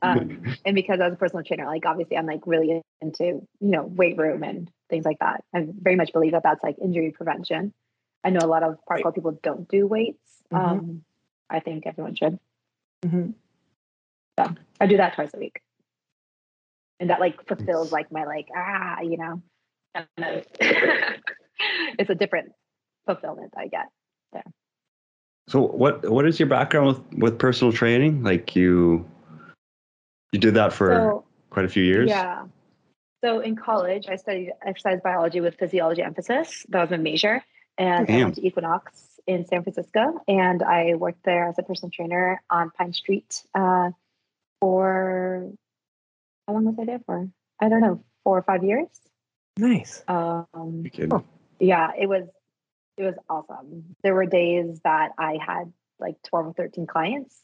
[0.02, 3.46] Um, and because I was a personal trainer, like obviously, I'm like really into you
[3.60, 5.44] know weight room and things like that.
[5.54, 7.72] I very much believe that that's like injury prevention.
[8.24, 10.42] I know a lot of parkour people don't do weights.
[10.52, 10.58] Mhm.
[10.58, 11.04] Um,
[11.50, 12.38] I think everyone should.
[13.04, 13.34] Mhm.
[14.38, 15.60] So I do that twice a week.
[17.00, 19.42] And that like fulfills like my like, ah, you know.
[21.98, 22.52] it's a different
[23.06, 23.86] fulfillment I get.
[25.48, 28.22] So what what is your background with with personal training?
[28.22, 29.04] Like you
[30.32, 32.08] you did that for So quite a few years.
[32.08, 32.44] yeah.
[33.24, 36.66] So in college I studied exercise biology with physiology emphasis.
[36.68, 37.42] That was my major.
[37.78, 38.22] And I Damn.
[38.24, 42.70] went to Equinox in San Francisco and I worked there as a personal trainer on
[42.70, 43.90] Pine Street uh,
[44.60, 45.50] for
[46.46, 47.28] how long was I there for?
[47.60, 48.88] I don't know, four or five years.
[49.56, 50.02] Nice.
[50.08, 50.46] Um,
[50.82, 51.10] Wicked.
[51.12, 51.20] Huh.
[51.58, 52.26] yeah, it was
[52.98, 53.96] it was awesome.
[54.02, 57.34] There were days that I had like 12 or 13 clients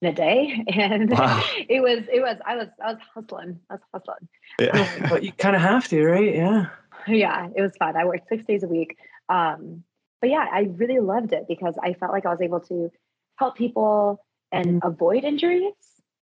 [0.00, 0.64] in a day.
[0.74, 1.42] And Wow.
[1.68, 3.60] it was it was I was I was hustling.
[3.70, 4.28] I was hustling.
[4.58, 5.08] Yeah.
[5.08, 6.34] But you kind of have to, right?
[6.34, 6.66] Yeah.
[7.06, 7.96] Yeah, it was fun.
[7.96, 8.96] I worked six days a week.
[9.28, 9.84] Um,
[10.20, 12.90] but yeah, I really loved it because I felt like I was able to
[13.36, 15.72] help people and avoid injuries,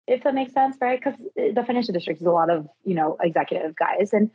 [0.06, 1.00] if that makes sense, right?
[1.02, 4.12] Because the financial district is a lot of, you know, executive guys.
[4.12, 4.30] And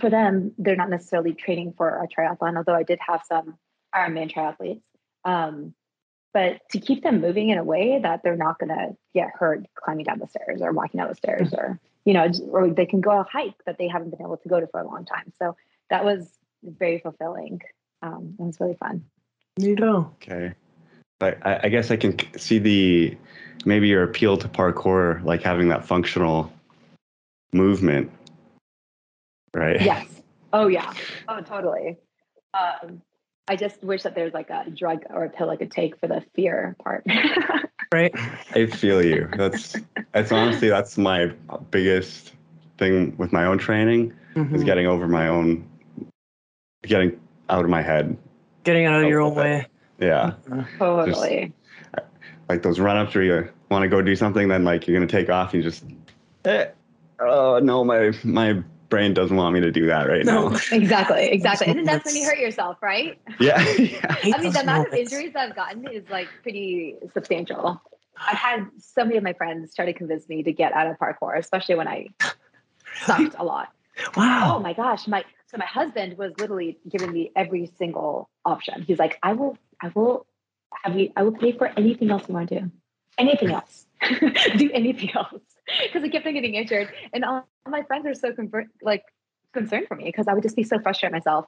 [0.00, 3.56] for them, they're not necessarily training for a triathlon, although I did have some
[3.94, 4.82] Ironman triathletes.
[5.24, 5.74] Um,
[6.34, 9.66] but to keep them moving in a way that they're not going to get hurt
[9.74, 13.02] climbing down the stairs or walking down the stairs or, you know, or they can
[13.02, 15.04] go on a hike that they haven't been able to go to for a long
[15.04, 15.32] time.
[15.38, 15.56] So
[15.90, 16.26] that was
[16.62, 17.60] very fulfilling.
[18.00, 19.04] Um, it was really fun.
[19.58, 20.10] You go.
[20.14, 20.54] Okay.
[21.20, 23.16] I, I guess I can see the
[23.64, 26.52] maybe your appeal to parkour, like having that functional
[27.52, 28.10] movement,
[29.54, 29.80] right?
[29.80, 30.06] Yes.
[30.52, 30.92] Oh yeah.
[31.28, 31.98] Oh totally.
[32.54, 33.02] Um,
[33.48, 36.06] I just wish that there's like a drug or a pill I could take for
[36.06, 37.06] the fear part.
[37.92, 38.10] Right.
[38.54, 39.28] I feel you.
[39.36, 39.76] That's
[40.12, 41.26] that's honestly that's my
[41.70, 42.32] biggest
[42.78, 44.64] thing with my own training is Mhm.
[44.64, 45.68] getting over my own,
[46.84, 48.16] getting out of my head.
[48.64, 49.66] Getting out of your own way.
[49.98, 50.32] Yeah,
[50.78, 51.52] totally.
[52.48, 55.06] like those run ups where you want to go do something, then like you're gonna
[55.06, 55.84] take off, and you just,
[56.46, 56.68] eh,
[57.20, 58.62] oh no, my my
[58.92, 60.50] brain doesn't want me to do that right No.
[60.50, 60.58] now.
[60.72, 61.24] Exactly.
[61.30, 61.66] Exactly.
[61.68, 63.18] And then that's when you hurt yourself, right?
[63.40, 64.14] Yeah, yeah.
[64.16, 67.80] hate I mean, those the amount of injuries I've gotten is like pretty substantial.
[68.18, 70.98] I've had so many of my friends try to convince me to get out of
[70.98, 72.08] parkour, especially when I
[73.06, 73.68] sucked a lot.
[74.14, 74.56] Wow.
[74.56, 78.82] Oh my gosh, my so my husband was literally giving me every single option.
[78.82, 80.26] He's like, I will, I will
[80.82, 82.70] have you, I will pay for anything else you want to do,
[83.18, 83.86] anything else,
[84.56, 85.42] do anything else,
[85.82, 89.04] because I kept on getting injured, and all my friends are so convert, like
[89.52, 91.46] concerned for me because I would just be so frustrated myself.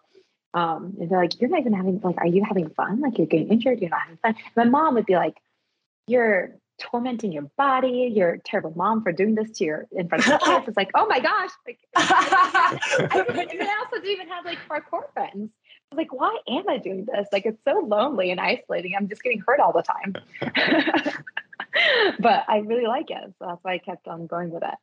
[0.52, 3.00] Um, and they're like, you're not even having like, are you having fun?
[3.00, 4.36] Like you're getting injured, you're not having fun.
[4.56, 5.36] My mom would be like,
[6.06, 8.12] you're tormenting your body.
[8.14, 10.68] You're a terrible mom for doing this to your in front of your kids.
[10.68, 11.50] It's like, oh my gosh.
[11.66, 15.50] Like, I, didn't, and I also didn't even have like parkour friends.
[15.92, 17.28] I was like, why am I doing this?
[17.32, 18.94] Like, it's so lonely and isolating.
[18.96, 20.14] I'm just getting hurt all the time.
[22.20, 23.34] but I really like it.
[23.38, 24.74] So that's why I kept on going with it.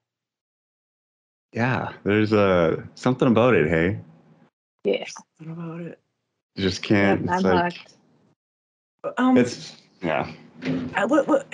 [1.53, 3.99] Yeah, there's uh, something about it, hey?
[4.83, 5.05] Yeah.
[5.39, 5.99] What about it?
[6.55, 7.29] You just can't.
[7.29, 7.73] I'm it's like.
[9.17, 10.31] Um, it's, yeah.
[10.95, 11.51] uh, what, what,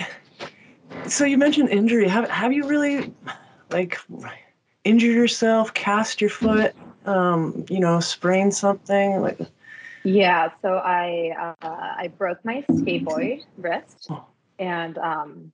[1.07, 2.07] so you mentioned injury.
[2.07, 3.13] Have have you really
[3.71, 3.97] like
[4.83, 9.21] injured yourself, cast your foot, um, you know, sprained something?
[9.21, 9.39] Like
[10.03, 14.25] Yeah, so I uh, I broke my skateboard wrist, Oh.
[14.59, 15.51] And um,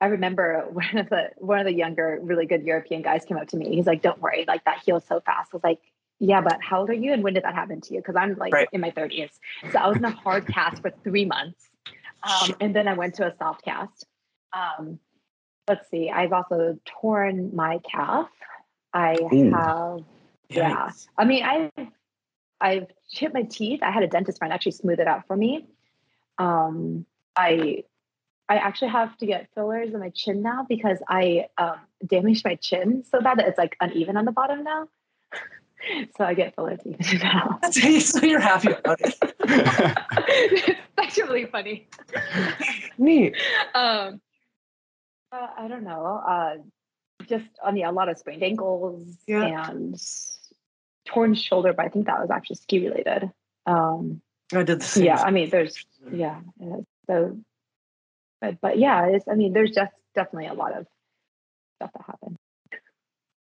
[0.00, 3.48] I remember one of the one of the younger, really good European guys came up
[3.48, 3.74] to me.
[3.74, 5.80] He's like, "Don't worry, like that heals so fast." I was like,
[6.18, 8.36] "Yeah, but how old are you, and when did that happen to you?" Because I'm
[8.36, 8.68] like Right.
[8.72, 9.30] in my thirties,
[9.72, 11.68] so I was in a hard cast for three months,
[12.22, 14.06] um, and then I went to a soft cast.
[14.52, 14.98] Um,
[15.68, 18.28] let's see, I've also torn my calf.
[18.92, 19.50] I Ooh.
[19.52, 20.04] have
[20.48, 20.88] Yeah.
[20.88, 21.06] yikes.
[21.16, 21.70] I mean, I
[22.60, 23.80] I've chipped my teeth.
[23.82, 25.66] I had a dentist friend actually smooth it out for me.
[26.38, 27.84] Um, I
[28.50, 32.56] I actually have to get fillers in my chin now because I um, damaged my
[32.56, 34.88] chin so bad that it's like uneven on the bottom now.
[36.16, 37.60] so I get fillers teeth now.
[37.70, 39.14] so you're happy about it.
[39.38, 41.88] it's actually really funny.
[42.98, 43.36] Neat.
[43.72, 44.20] Um,
[45.30, 46.20] uh, I don't know.
[46.28, 46.54] Uh,
[47.28, 49.70] just on the a lot of sprained ankles Yeah.
[49.70, 49.94] and
[51.06, 53.30] torn shoulder, but I think that was actually ski related.
[53.64, 54.20] Um,
[54.52, 55.04] I did the same.
[55.04, 56.40] yeah, I mean, there's yeah,
[57.06, 57.38] so,
[58.40, 60.86] but but yeah, it's I mean, there's just definitely a lot of
[61.76, 62.36] stuff that happened.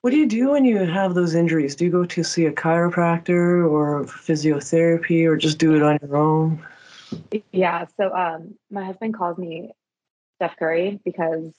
[0.03, 1.77] What do you do when you have those injuries?
[1.77, 6.17] Do you go to see a chiropractor or physiotherapy or just do it on your
[6.17, 6.67] own?
[7.53, 9.73] Yeah, so um, my husband calls me
[10.37, 11.53] Steph Curry because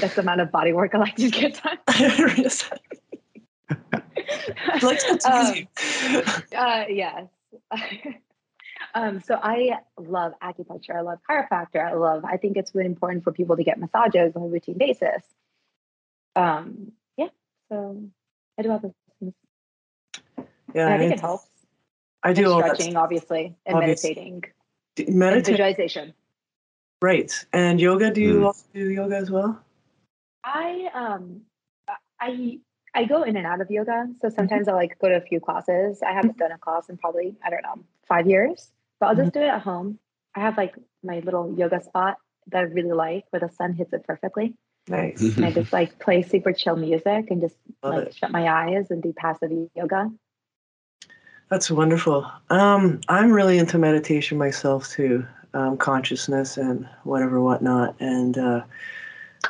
[0.00, 1.76] that's the amount of body work I like to get done.
[4.82, 5.66] like to Um, you.
[6.56, 7.26] Uh, yes.
[8.94, 10.94] um, so I love acupuncture.
[10.96, 11.84] I love chiropractor.
[11.84, 12.24] I love.
[12.24, 15.22] I think it's really important for people to get massages on a routine basis.
[16.36, 17.28] Um, yeah.
[17.70, 18.02] So
[18.58, 19.34] I do all those things.
[20.74, 21.48] Yeah, and I think it helps.
[22.22, 24.44] I do And all that stretching, obviously, and Obvious- meditating,
[24.98, 25.46] and meditate.
[25.54, 26.14] visualization.
[27.02, 27.32] Right.
[27.52, 28.46] And yoga, do you Hmm.
[28.46, 29.60] also do yoga as well?
[30.44, 31.42] I um,
[32.20, 32.60] I
[32.94, 34.06] I go in and out of yoga.
[34.20, 36.02] So sometimes I like go to a few classes.
[36.02, 38.70] I haven't done a class in probably I don't know five years,
[39.02, 39.98] but I'll just do it at home.
[40.36, 42.18] I have like my little yoga spot
[42.52, 44.54] that I really like where the sun hits it perfectly.
[44.86, 45.20] Nice.
[45.36, 48.14] And I just like play super chill music and just Love like it.
[48.14, 50.08] shut my eyes and do passive yoga.
[51.48, 52.30] That's wonderful.
[52.48, 57.96] Um, I'm really into meditation myself too, um, consciousness and whatever, whatnot.
[57.98, 58.62] And uh,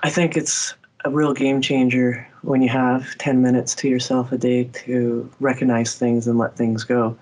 [0.02, 0.74] I think it's
[1.04, 5.94] a real game changer when you have 10 minutes to yourself a day to recognize
[5.94, 7.18] things and let things go.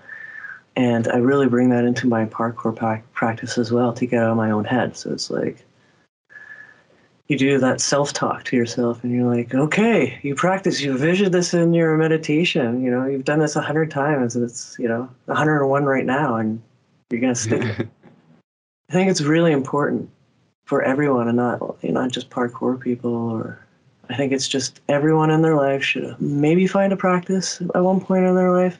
[0.81, 4.31] And I really bring that into my parkour pa- practice as well to get out
[4.31, 4.97] of my own head.
[4.97, 5.63] So it's like
[7.27, 11.31] you do that self talk to yourself, and you're like, okay, you practice, you vision
[11.31, 12.83] this in your meditation.
[12.83, 16.37] You know, you've done this a hundred times, and it's you know 101 right now,
[16.37, 16.59] and
[17.11, 17.61] you're gonna stick.
[18.89, 20.09] I think it's really important
[20.65, 23.13] for everyone, and not you not just parkour people.
[23.13, 23.63] Or
[24.09, 28.01] I think it's just everyone in their life should maybe find a practice at one
[28.01, 28.79] point in their life,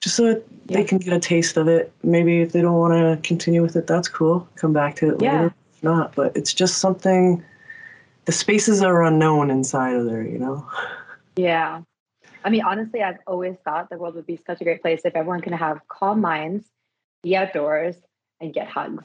[0.00, 1.92] just so that they can get a taste of it.
[2.02, 4.48] Maybe if they don't want to continue with it, that's cool.
[4.56, 5.32] Come back to it Yeah.
[5.32, 5.54] later.
[5.74, 7.42] If not, but it's just something.
[8.24, 10.66] The spaces are unknown inside of there, you know.
[11.36, 11.82] Yeah.
[12.44, 15.14] I mean, honestly, I've always thought the world would be such a great place if
[15.14, 16.64] everyone can have calm minds,
[17.22, 17.96] be outdoors,
[18.40, 19.04] and get hugs.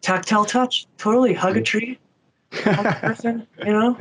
[0.00, 1.34] Tactile touch, totally.
[1.34, 1.98] Hug a tree,
[2.52, 3.98] hug a person, you know.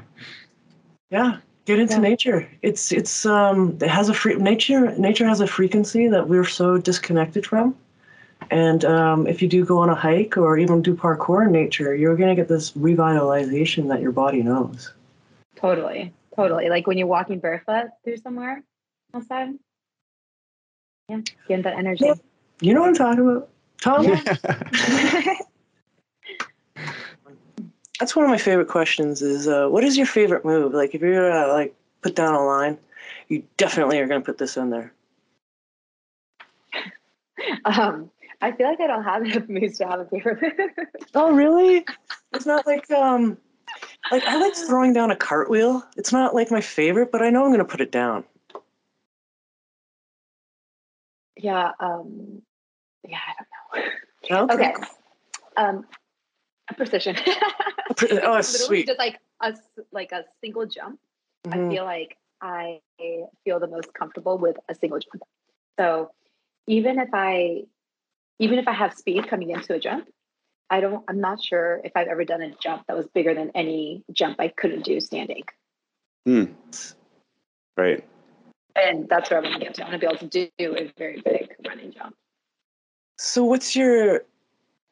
[1.10, 2.02] Yeah, get into Yeah.
[2.02, 2.50] nature.
[2.62, 4.92] It's it's um it has a free nature.
[4.98, 7.76] Nature has a frequency that we're so disconnected from.
[8.52, 11.96] And um, if you do go on a hike or even do parkour in nature,
[11.96, 14.94] you're gonna get this revitalization that your body knows.
[15.56, 16.14] Totally.
[16.36, 16.70] Totally.
[16.70, 18.64] Like when you're walking barefoot through somewhere
[19.14, 19.50] outside.
[21.08, 21.22] Yeah.
[21.48, 22.06] Getting that energy.
[22.06, 22.16] Yeah.
[22.62, 23.50] You know what I'm talking about,
[23.82, 24.06] Tom?
[28.04, 29.22] That's one of my favorite questions.
[29.22, 30.74] Is uh, what is your favorite move?
[30.74, 32.78] Like if you're gonna like put down a line,
[33.30, 34.92] you definitely are gonna put this in there.
[37.64, 40.54] um, I feel like I don't have enough moves to have a favorite.
[41.16, 41.86] Oh really?
[42.34, 43.38] It's not like um
[44.12, 45.82] like I like throwing down a cartwheel.
[45.96, 48.26] It's not like my favorite, but I know I'm gonna put it down.
[51.38, 51.72] yeah.
[51.80, 52.42] Um,
[53.08, 53.82] yeah, I
[54.34, 54.54] don't know.
[54.56, 54.74] Okay.
[54.74, 54.86] Okay.
[55.56, 55.86] Um,
[56.76, 57.16] Precision.
[57.98, 58.88] pre- oh, sweet.
[58.88, 59.54] Just like a
[59.92, 61.00] like a single jump.
[61.52, 61.72] I Mhm.
[61.72, 62.80] feel like I
[63.44, 65.24] feel the most comfortable with a single jump.
[65.80, 66.12] So
[66.68, 67.64] even if I
[68.40, 70.08] even if I have speed coming into a jump,
[70.70, 73.52] I don't I'm not sure if I've ever done a jump that was bigger than
[73.56, 75.44] any jump I couldn't do standing.
[76.26, 76.46] Hmm.
[77.76, 78.04] Right.
[78.76, 79.82] And that's where I want to get to.
[79.84, 82.16] I want to be able to do a very big running jump.
[83.18, 84.24] So what's your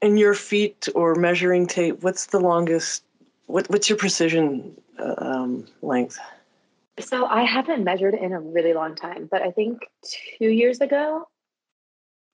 [0.02, 2.04] in your feet or measuring tape?
[2.04, 3.04] What's the longest?
[3.48, 6.18] What what's your precision uh, um, length?
[7.00, 9.80] So I haven't measured in a really long time, but I think
[10.40, 11.28] two years ago,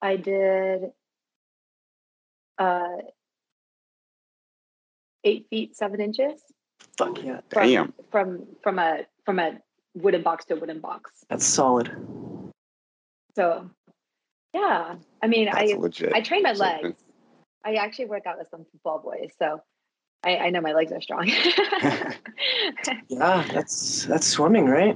[0.01, 0.91] I did
[2.57, 2.97] uh,
[5.24, 6.41] eight feet seven inches
[6.97, 7.93] Fuck yeah, from, Damn.
[8.11, 9.59] from from a from a
[9.93, 11.11] wooden box to a wooden box.
[11.30, 11.91] that's solid.
[13.36, 13.70] So
[14.53, 16.13] yeah, I mean, That's I legit.
[16.13, 16.95] I train my legs.
[17.66, 19.62] I actually work out with some football boys, so
[20.24, 21.30] I, I know my legs are strong.
[23.10, 24.95] Yeah, that's that's swimming, right?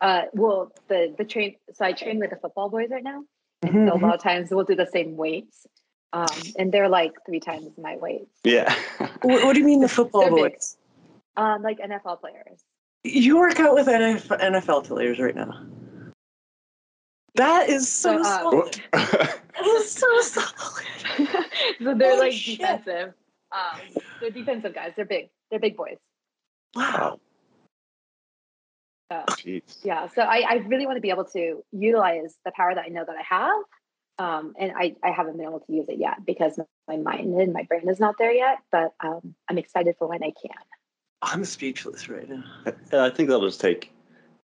[0.00, 1.56] uh, well, the the train.
[1.72, 3.22] So I train with the football boys right now.
[3.64, 4.02] Mhm, So a mhm.
[4.02, 5.66] lot of times we'll do the same weights,
[6.12, 6.26] um,
[6.58, 8.28] and they're like three times my weight.
[8.44, 8.74] yeah.
[9.22, 10.76] What, what do you mean the football boys?
[11.36, 12.60] Um, like NFL players.
[13.04, 15.52] You work out with NF NFL players right now.
[17.34, 18.82] That is so So, uh, solid.
[18.92, 20.84] That is so solid.
[21.82, 22.58] so they're Holy like shit.
[22.58, 23.14] defensive.
[23.52, 24.92] Um, they're defensive guys.
[24.96, 25.30] They're big.
[25.50, 25.96] They're big boys.
[26.74, 27.20] Wow.
[29.10, 29.24] So,
[29.82, 30.08] yeah.
[30.08, 33.04] So I, I really want to be able to utilize the power that I know
[33.04, 33.62] that I have.
[34.18, 36.58] Um, and I, I haven't been able to use it yet because
[36.88, 38.58] my mind and my brain is not there yet.
[38.70, 40.50] But um, I'm excited for when I can.
[41.22, 42.44] I'm speechless right now.
[42.92, 43.92] Yeah, I think that'll just take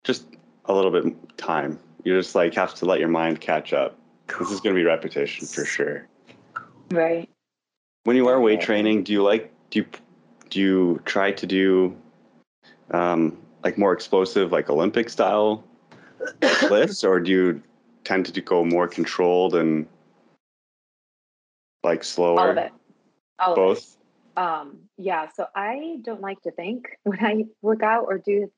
[0.02, 0.26] just
[0.66, 1.78] a little bit time.
[2.04, 3.98] You just like have to let your mind catch up.
[4.38, 6.08] This is going to be repetition for sure.
[6.90, 7.28] Right.
[8.04, 9.86] When you are weight training, do you like do you
[10.50, 11.96] do you try to do
[12.90, 15.64] um, like more explosive, like Olympic style
[16.70, 17.62] lifts, or do you
[18.04, 19.86] tend to go more controlled and
[21.82, 22.40] like slower?
[22.40, 22.72] All of it.
[23.38, 23.60] All of it.
[23.60, 23.96] Both.
[24.36, 28.50] Um, yeah, so I don't like to think when I work out or do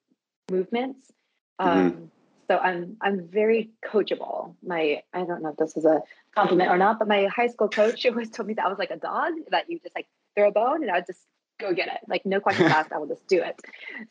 [0.50, 1.12] movements.
[1.58, 2.10] Um,
[2.48, 4.54] So I'm I'm very coachable.
[4.62, 6.02] My I don't know if this is a
[6.36, 8.90] compliment or not, but my high school coach always told me that I was like
[8.90, 10.06] a dog that you just like
[10.36, 11.22] throw a bone and I would just
[11.58, 11.98] go get it.
[12.08, 13.60] Like no questions asked, I will just do it.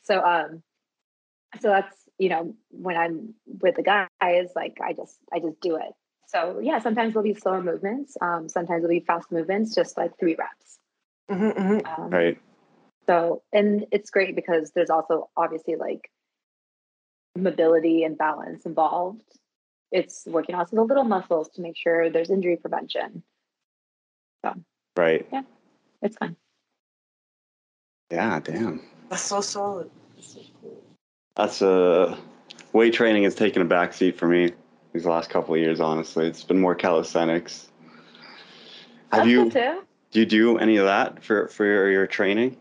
[0.04, 0.64] So um,
[1.62, 5.76] so that's you know when I'm with the guys, like I just I just do
[5.76, 5.94] it.
[6.28, 8.18] So yeah, sometimes there'll be slower movements.
[8.20, 10.80] Um, sometimes there'll be fast movements, just like three reps.
[11.30, 12.00] Mhm, mhm.
[12.00, 12.38] Um, Right.
[13.08, 16.10] so, and it's great because there's also obviously like
[17.36, 19.22] mobility and balance involved.
[19.96, 23.24] It's working also the little muscles to make sure there's injury prevention.
[24.44, 24.54] So
[24.98, 25.26] Right.
[25.32, 25.44] Yeah.
[26.02, 26.36] It's fun.
[28.12, 28.42] Yeah.
[28.42, 28.82] Damn.
[29.10, 29.90] That's so solid.
[31.38, 32.18] That's uh,
[32.74, 34.52] weight training has taken a backseat for me
[34.92, 35.80] these last couple of years.
[35.80, 37.70] Honestly, it's been more calisthenics.
[39.14, 39.82] Have That's you too.
[40.12, 42.58] do you do any of that for for your, your training,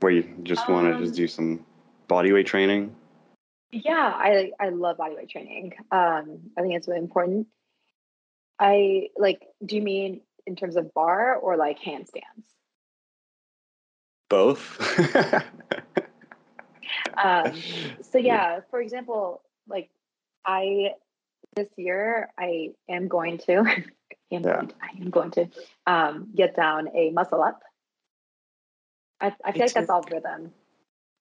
[0.00, 1.64] where you just want to Um, just do some
[2.06, 2.94] body weight training?
[3.72, 5.74] Yeah, I I love bodyweight training.
[5.90, 7.48] Um, I think it's really important.
[8.58, 9.42] I like.
[9.64, 12.44] Do you mean in terms of bar or like handstands?
[14.28, 14.80] Both.
[17.22, 17.62] um,
[18.02, 19.90] so yeah for example like
[20.44, 20.90] i
[21.54, 23.56] this year i am going to
[24.32, 24.56] am Yeah.
[24.56, 25.48] going to, i am going to
[25.86, 27.60] um, get down a muscle up
[29.20, 30.52] i, I feel like that's all rhythm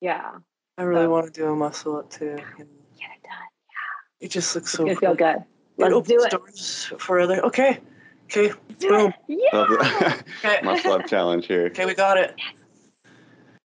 [0.01, 0.31] yeah
[0.77, 2.35] I really So- want to do a muscle up too.
[2.35, 2.67] get it done
[2.99, 4.21] Yeah.
[4.21, 5.09] It just looks it's so gonna cool.
[5.09, 5.45] feel good It
[5.77, 7.43] let's opens do it doors for other.
[7.45, 7.79] Okay,
[8.25, 9.13] okay, do boom.
[9.29, 11.67] it yeah okay, Muscle up challenge here.
[11.67, 12.33] okay, we got it.
[12.37, 12.53] Yes.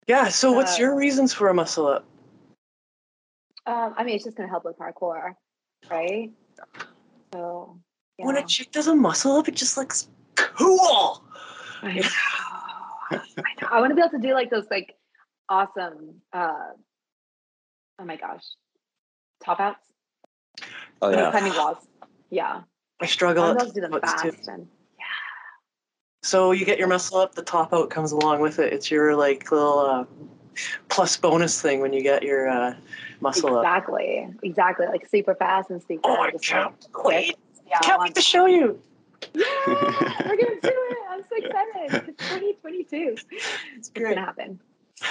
[0.09, 0.29] Yeah.
[0.29, 2.05] So, what's Uh, your reasons for a muscle up?
[3.67, 5.35] um, i mean it's just gonna help with parkour
[5.91, 6.31] right
[7.35, 7.79] so
[8.19, 8.25] yeah.
[8.27, 11.23] When a chick does a muscle up, it just looks cool.
[11.83, 12.09] I know.
[13.11, 13.17] I
[13.61, 13.69] know.
[13.71, 14.95] I want to be able to do like those like
[15.51, 16.71] awesome uh
[17.99, 18.45] oh my gosh.
[19.45, 19.85] Top outs.
[21.03, 21.31] Oh yeah.
[21.31, 21.87] climbing walls.
[22.31, 22.63] Yeah.
[23.01, 24.33] I I struggle want at to be able to do them top too.
[24.33, 24.67] fast and
[26.23, 28.73] So you get your muscle up, the top out comes along with it.
[28.73, 30.05] It's your like little uh,
[30.89, 32.75] plus bonus thing when you get your uh,
[33.21, 33.65] muscle up.
[33.65, 34.29] exactly.
[34.43, 34.87] Exactly.
[34.87, 37.27] Like super fast and super Oh, I can't like, wait!
[37.27, 37.37] quick.
[37.69, 37.79] Yeah.
[37.81, 38.81] Can't wait to show you.
[39.35, 39.43] yeah,
[40.25, 40.99] we're gonna do it.
[41.11, 42.09] I'm so excited.
[42.09, 43.15] It's 2022.
[43.17, 43.25] It's
[43.77, 44.15] It's great.
[44.15, 44.61] gonna happen.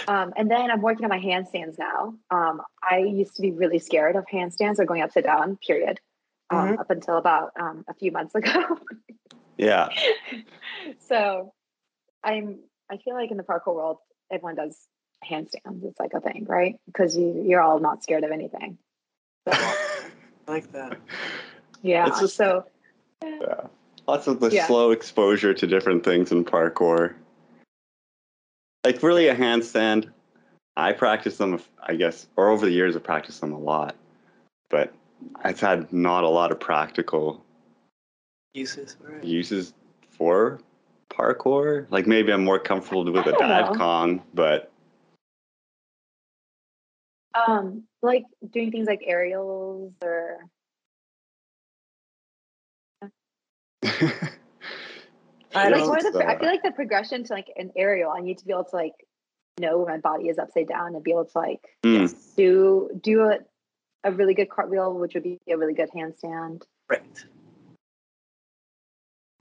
[0.08, 2.16] Um, and then I'm working on my handstands now.
[2.32, 5.58] Um, I used to be really scared of handstands or going upside down.
[5.58, 6.00] Period.
[6.50, 6.80] Um, Mhm.
[6.80, 8.80] Up until about um, a few months ago.
[9.58, 9.90] yeah.
[11.08, 11.54] so
[12.24, 12.60] I'm
[12.90, 13.98] I feel like in the parkour world,
[14.32, 14.78] everyone does
[15.28, 15.84] handstands.
[15.84, 16.80] It's like a thing, right?
[16.86, 18.78] Because you you're all not scared of anything.
[19.48, 20.08] So, I
[20.48, 20.98] like that.
[21.82, 22.08] yeah.
[22.08, 22.66] It's just- so
[23.24, 23.68] Yeah.
[24.08, 24.68] Lots of the Yeah.
[24.68, 27.16] slow exposure to different things in parkour.
[28.86, 30.12] Like really a handstand.
[30.78, 33.96] I practice them, I guess, or over the years I've practiced them a lot,
[34.70, 34.94] but
[35.44, 37.44] I've had not a lot of practical
[38.54, 38.96] Uses.
[39.02, 39.24] Right.
[39.24, 39.74] uses
[40.12, 40.60] for
[41.10, 41.88] parkour.
[41.90, 43.78] Like maybe I'm more comfortable with a dive know.
[43.80, 44.72] Kong, but
[47.34, 50.46] um, like doing things like aerials or
[55.56, 58.22] I like don't, more the, I feel like the progression to like an aerial, I
[58.22, 58.94] need to be able to like
[59.60, 62.14] know when my body is upside down and be able to like Mm.
[62.36, 63.40] do do a,
[64.04, 66.64] a really good cartwheel, which would be a really good handstand.
[66.90, 67.26] right.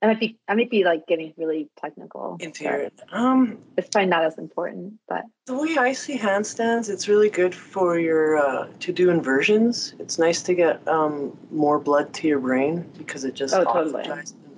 [0.03, 2.37] I might be I might be like getting really technical.
[2.39, 6.89] Into but your um It's probably not as important, but the way I see handstands,
[6.89, 9.95] it's really good for your uh, to do inversions.
[9.99, 14.05] It's nice to get um, more blood to your brain because it just Oh, totally.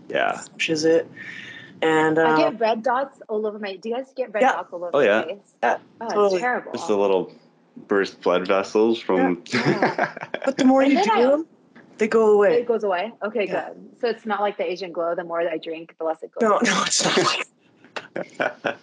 [0.08, 0.42] Oxygenizes and Yeah.
[0.54, 1.10] pushes it.
[1.82, 3.76] And I get red dots all over my.
[3.76, 4.52] Do you guys get red Yeah.
[4.52, 5.22] dots all over Oh, my yeah.
[5.24, 5.54] face?
[5.62, 6.34] Yeah, oh, totally.
[6.36, 6.72] it's terrible.
[6.72, 7.32] just the little
[7.88, 9.34] burst blood vessels from.
[10.44, 11.46] but the more And you do I- them,
[11.98, 12.60] they go away.
[12.60, 13.12] It goes away.
[13.22, 13.68] Okay, Yeah.
[13.68, 13.90] good.
[14.00, 15.14] So it's not like the Asian glow.
[15.14, 16.42] The more I drink, the less it goes.
[16.42, 16.60] No, away.
[16.64, 18.76] no, it's not like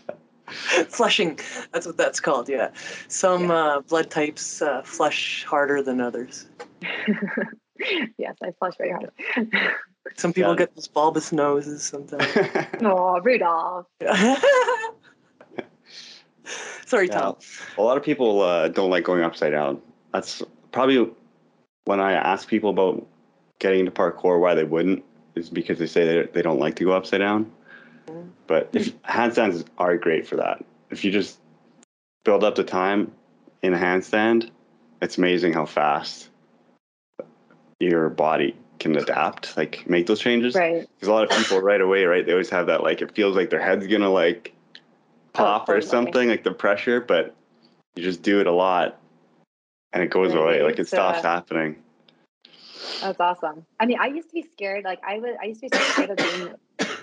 [0.89, 1.39] flushing.
[1.71, 2.47] That's what that's called.
[2.49, 2.69] Yeah,
[3.07, 6.47] some uh, blood types uh, flush harder than others.
[8.17, 9.11] yes, I flush very hard.
[10.15, 10.57] Some people Yeah.
[10.57, 12.25] get those bulbous noses sometimes.
[12.81, 13.85] oh, Rudolph.
[16.85, 17.19] Sorry, Yeah.
[17.19, 17.35] Tom.
[17.77, 19.81] A lot of people uh, don't like going upside down.
[20.13, 20.41] That's
[20.71, 21.09] probably
[21.85, 23.05] when I ask people about
[23.59, 25.03] getting into parkour why they wouldn't
[25.35, 27.51] is because they say they, they don't like to go upside down.
[28.07, 28.29] Mhm.
[28.47, 30.63] But if handstands are great for that.
[30.89, 31.39] If you just
[32.25, 33.11] build up the time
[33.63, 34.49] in a handstand,
[35.01, 36.29] it's amazing how fast
[37.79, 40.55] your body can adapt, like make those changes.
[40.55, 40.87] Right.
[40.95, 43.35] Because a lot of people right away, right, they always have that like it feels
[43.35, 44.53] like their head's gonna like
[45.33, 45.89] pop or Oh, totally.
[45.89, 47.35] something, like the pressure, but
[47.95, 48.99] you just do it a lot
[49.93, 50.63] and it goes Right, away.
[50.63, 51.83] Like it it's, stops uh, happening.
[53.01, 53.65] That's awesome.
[53.79, 54.83] I mean, I used to be scared.
[54.85, 56.53] Like I was, I used to be so scared of being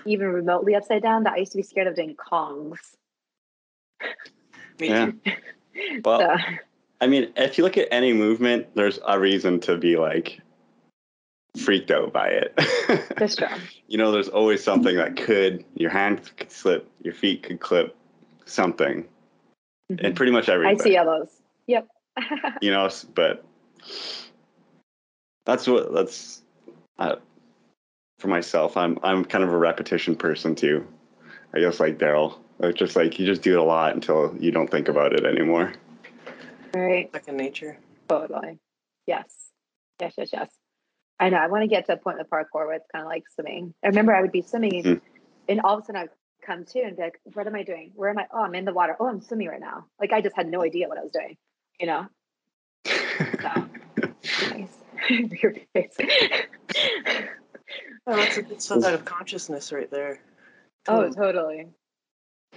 [0.05, 2.79] even remotely upside down that I used to be scared of doing kongs.
[4.79, 5.05] Me Yeah.
[5.05, 5.19] too.
[6.03, 6.35] Well, so,
[6.99, 10.41] I mean, if you look at any movement, there's a reason to be like
[11.57, 12.53] freaked out by it.
[13.17, 13.47] that's true.
[13.87, 17.95] you know, there's always something that could your hand could slip, your feet could clip,
[18.45, 19.07] something,
[19.89, 20.79] and pretty much everything.
[20.79, 21.29] I see all those.
[21.67, 21.87] Yep.
[22.61, 23.45] you know but
[25.45, 26.41] that's what that's
[26.99, 27.15] uh,
[28.19, 30.85] for myself i'm i'm kind of a repetition person too
[31.53, 34.51] i guess like daryl it's just like you just do it a lot until you
[34.51, 35.73] don't think about it anymore
[36.73, 37.09] right.
[37.13, 37.77] Second nature.
[38.07, 38.59] Totally.
[39.07, 39.25] Yes.
[39.99, 40.49] Yes, yes, yes.
[41.21, 41.37] I know.
[41.37, 43.73] I want to get to a point with parkour where it's kind of like swimming.
[43.83, 45.01] I remember I would be swimming Mm.
[45.47, 46.09] and all of a sudden I'd
[46.45, 47.91] come to and be like, what am I doing?
[47.95, 48.25] Where am I?
[48.33, 48.97] Oh, I'm in the water.
[48.99, 49.85] Oh, I'm swimming right now.
[49.99, 51.37] Like I just had no idea what I was doing,
[51.79, 52.07] you know?
[52.87, 53.69] So.
[55.09, 55.95] Your face.
[58.07, 60.19] Oh, that's a good side of consciousness right there.
[60.87, 61.15] oh, Totally.
[61.15, 61.67] totally.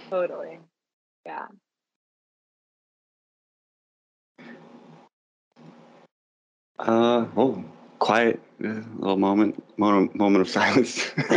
[0.09, 0.59] Totally.
[1.25, 1.45] Yeah.
[6.79, 7.63] uh oh
[7.99, 11.11] quiet little moment moment, moment of silence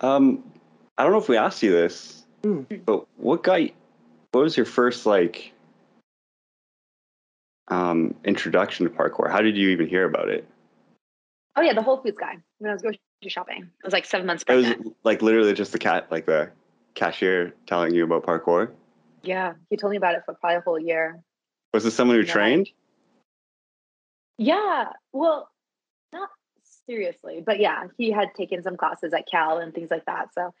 [0.00, 0.42] um
[0.98, 2.62] i don't know if we asked you this Hmm.
[2.86, 3.70] but what guy?
[4.32, 5.52] what was your first like
[7.68, 10.48] um introduction to parkour how did you even hear about it
[11.56, 13.64] oh yeah, the Whole Foods guy when I was grocery shopping.
[13.64, 14.54] I was like seven months ago.
[14.58, 16.48] It was like literally just the cat, like the
[16.94, 18.70] cashier telling you about parkour.
[19.22, 19.52] yeah.
[19.68, 21.20] He told me about it for probably a whole year.
[21.72, 22.32] Was this someone who Yeah.
[22.32, 22.70] trained?
[24.38, 25.50] Yeah, well,
[26.12, 26.30] not
[26.86, 30.32] seriously, but yeah, he had taken some classes at Cal and things like that.
[30.34, 30.54] So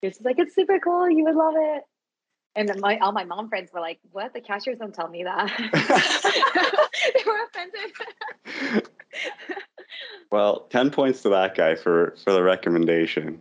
[0.00, 1.08] he was just like, "It's super cool.
[1.10, 1.84] You would love it."
[2.56, 4.32] And then my all my mom friends were like, "What?
[4.32, 5.48] The cashiers don't tell me that."
[7.14, 8.90] they were offended.
[10.30, 13.40] Well, ten points to that guy for for the recommendation.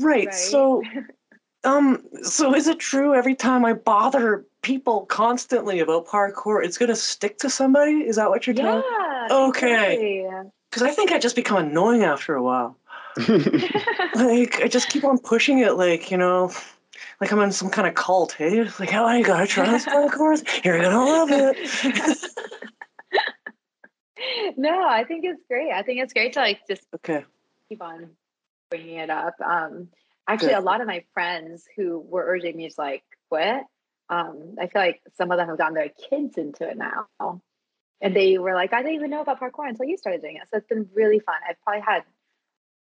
[0.00, 0.26] Right.
[0.26, 0.32] Right.
[0.32, 0.82] So,
[1.64, 6.96] um, so is it true every time I bother people constantly about parkour, it's gonna
[6.96, 8.06] stick to somebody?
[8.06, 8.82] Is that what you're telling?
[8.90, 9.28] yeah.
[9.30, 10.24] Okay.
[10.70, 12.76] Because I think I just become annoying after a while.
[14.14, 16.50] Like I just keep on pushing it, like you know,
[17.20, 18.32] like I'm in some kind of cult.
[18.32, 20.64] Hey, like, oh, I gotta try this parkour.
[20.64, 21.56] You're gonna love it.
[24.56, 25.72] no, I think it's great.
[25.72, 27.24] I think it's great to like just okay.
[27.68, 28.10] keep on
[28.70, 29.34] bringing it up.
[29.44, 29.88] Um,
[30.34, 33.62] Actually, a lot of my friends who were urging me to like quit,
[34.08, 37.06] um, I feel like some of them have gotten their kids into it now.
[38.00, 40.42] And they were like, I didn't even know about parkour until you started doing it.
[40.50, 41.36] So it's been really fun.
[41.48, 42.02] I've probably had,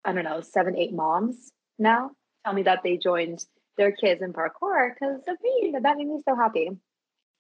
[0.05, 2.13] I don't know, seven, eight moms now
[2.45, 3.45] tell me that they joined
[3.77, 5.75] their kids in parkour because of me.
[5.81, 6.71] That made me so happy.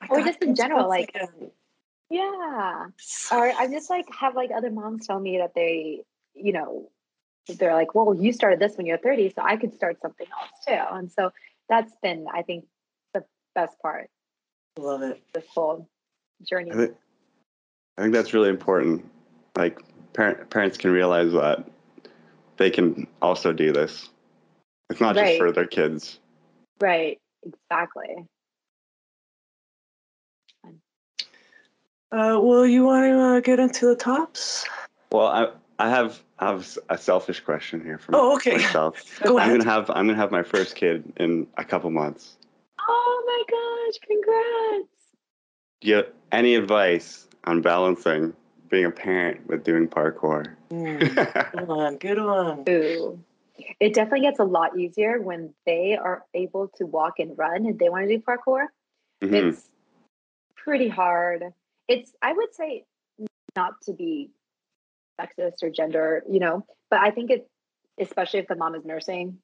[0.01, 1.53] I Or just in general, goosebumps like-
[2.11, 2.87] Yeah.
[3.33, 6.03] Or I just like have like other moms tell me that they,
[6.35, 6.91] you know,
[7.49, 10.51] they're like, well, you started this when you're 30, so I could start something else
[10.67, 10.97] too.
[10.97, 11.33] And so
[11.69, 12.65] that's been, I think,
[13.15, 13.25] the
[13.55, 14.11] best part
[14.79, 15.13] love it.
[15.13, 15.89] of this whole
[16.49, 16.71] journey.
[16.73, 16.97] I think,
[17.99, 19.09] I think that's really important.
[19.57, 19.81] Like
[20.13, 21.69] parent, parents can realize that
[22.57, 24.09] they can also do this.
[24.91, 26.19] It's not just for their kids.
[26.81, 27.21] Right.
[27.45, 28.27] Exactly.
[32.13, 34.67] Uh, well, you want to uh, get into the tops?
[35.11, 38.53] Well, I I have I have a selfish question here for Oh, okay.
[38.53, 39.21] myself.
[39.23, 39.51] Go ahead.
[39.51, 42.37] I'm gonna have I'm gonna have my first kid in a couple months.
[42.89, 44.89] Oh my gosh, congrats.
[45.81, 48.35] Do you have any advice on balancing
[48.69, 50.55] being a parent with doing parkour?
[50.71, 51.97] Mm, good one.
[51.99, 52.65] Good one.
[52.69, 53.23] Ooh.
[53.79, 57.79] It definitely gets a lot easier when they are able to walk and run and
[57.79, 58.67] they want to do parkour.
[59.23, 59.51] Mhm.
[59.51, 59.69] It's
[60.57, 61.45] pretty hard.
[61.87, 62.85] It's, I would say,
[63.55, 64.31] not to be
[65.23, 67.49] sexist or gender, you know, but I think it,
[68.01, 69.39] especially if the mom is nursing,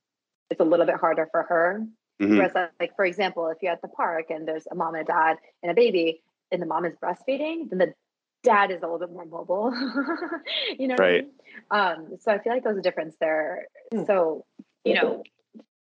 [0.50, 1.86] it's a little bit harder for her.
[2.20, 2.36] Mhm.
[2.36, 5.02] Whereas, like, like, for example, if you're at the park and there's a mom and
[5.02, 7.94] a dad and a baby, and the mom is breastfeeding, then the
[8.42, 9.72] dad is a little bit more mobile.
[10.78, 11.24] you know, what I Right.
[11.24, 11.32] mean?
[11.70, 13.66] Um, so I feel like there's a difference there.
[13.92, 14.04] Hmm.
[14.04, 14.46] So,
[14.84, 15.22] you know,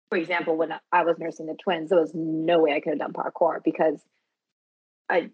[0.09, 2.99] for example, when I was nursing the twins, there was no way I could have
[2.99, 3.99] done parkour because
[5.09, 5.29] I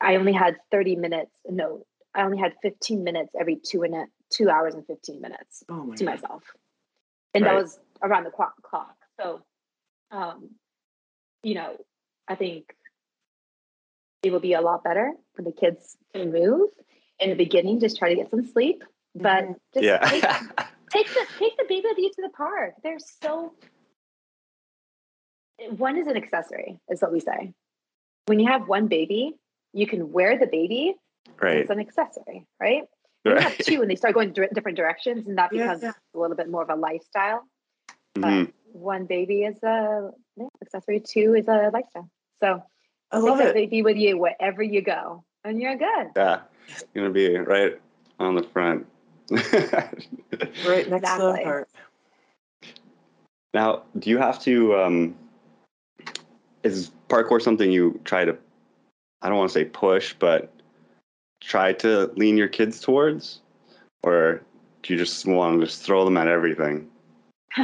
[0.00, 1.30] I only had 30 minutes.
[1.48, 5.64] No, I only had 15 minutes every two and a, two hours and 15 minutes
[5.68, 6.10] Oh my to god.
[6.10, 6.42] myself.
[7.34, 7.54] And Right.
[7.54, 8.96] that was around the clock clock.
[9.20, 9.42] So
[10.10, 10.50] um,
[11.42, 11.76] you know,
[12.28, 12.74] I think
[14.22, 16.70] it will be a lot better when the kids can move.
[17.18, 18.84] In the beginning, just try to get some sleep.
[19.14, 19.56] But Mhm.
[19.74, 19.98] just Yeah.
[20.08, 20.22] take,
[20.90, 22.74] take the take the baby with you to the park.
[22.82, 23.54] They're so
[25.76, 27.52] one is an accessory, is what we say.
[28.26, 29.34] When you have one baby,
[29.72, 30.96] you can wear the baby.
[31.40, 31.58] Right.
[31.58, 32.84] It's an accessory, right?
[33.22, 35.82] When you have two and they start going dir- different directions, and that Yeah, becomes
[35.82, 35.92] yeah.
[36.14, 37.46] a little bit more of a lifestyle.
[38.16, 38.52] Mhm.
[38.72, 42.08] One baby is a yeah, accessory, two is a lifestyle.
[42.42, 42.62] So
[43.10, 43.54] I love take the it.
[43.54, 46.08] baby with you wherever you go, and you're good.
[46.16, 46.40] Yeah.
[46.94, 47.80] Gonna be right
[48.18, 48.86] on the front.
[50.66, 51.44] Right next to the Exactly.
[51.44, 51.68] heart.
[53.54, 54.76] Now, do you have to?
[54.76, 55.14] Um,
[56.62, 58.36] is parkour something you try to?
[59.20, 60.51] I don't want to say push, but
[61.42, 63.40] try to lean your kids towards,
[64.02, 64.42] or
[64.82, 66.88] do you just want to just throw them at everything?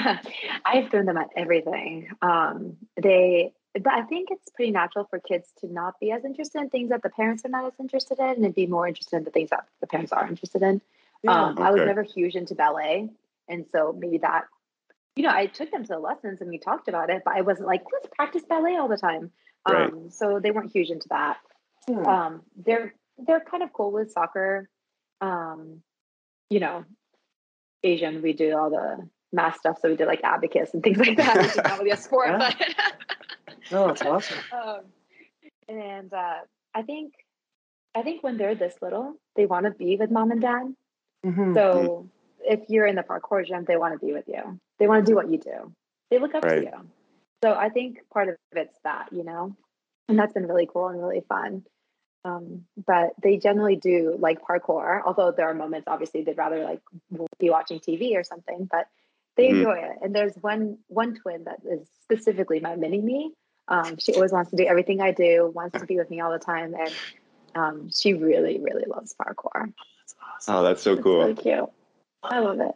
[0.65, 2.11] I've thrown them at everything.
[2.21, 6.61] Um, they, but I think it's pretty natural for kids to not be as interested
[6.61, 9.25] in things that the parents are not as interested in, and be more interested in
[9.25, 10.81] the things that the parents are interested in.
[11.23, 11.47] Yeah.
[11.47, 13.09] Um, I was never huge into ballet,
[13.49, 14.45] and so maybe that,
[15.17, 17.41] you know, I took them to the lessons and we talked about it, but I
[17.41, 19.31] wasn't like let's practice ballet all the time.
[19.69, 19.91] Right.
[19.93, 21.39] Um, so they weren't huge into that.
[21.89, 22.07] Hmm.
[22.07, 24.69] Um, they're they're kind of cool with soccer.
[25.21, 25.83] Um,
[26.51, 26.85] you know,
[27.83, 31.17] Asian, we do all the math stuff, so we do like abacus and things like
[31.17, 31.37] that.
[31.37, 32.53] Which is not really a sport, Yeah.
[32.59, 32.75] but
[33.71, 34.39] no, it's awesome.
[34.53, 34.81] um,
[35.69, 36.39] and uh,
[36.75, 37.13] I think
[37.95, 40.75] I think when they're this little, they want to be with mom and dad.
[41.27, 41.55] Mhm.
[41.55, 42.09] So
[42.41, 44.59] if you're in the parkour gym, they want to be with you.
[44.79, 45.75] They want to do what you do.
[46.11, 46.61] They look up Right.
[46.61, 46.91] to you.
[47.43, 49.57] So I think part of it's that, you know,
[50.09, 51.65] and that's been really cool and really fun.
[52.29, 56.81] Um, but they generally do like parkour, although there are moments obviously they'd rather like
[57.39, 58.87] be watching TV or something, but
[59.37, 59.57] they Mhm.
[59.59, 59.99] enjoy it.
[60.03, 63.33] And there's one one twin that is specifically my mini me.
[63.69, 66.33] Um, she always wants to do everything I do, wants to be with me all
[66.33, 66.95] the time, and
[67.55, 69.73] um, she really, really loves parkour.
[69.99, 70.55] That's awesome.
[70.55, 71.71] Oh, that's so It's cool, so cute.
[72.23, 72.75] I love it.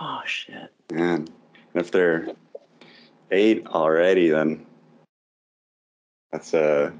[0.00, 0.72] Oh shit.
[0.92, 1.28] man.
[1.74, 2.28] If they're
[3.30, 4.66] eight already, then
[6.32, 6.90] that's uh,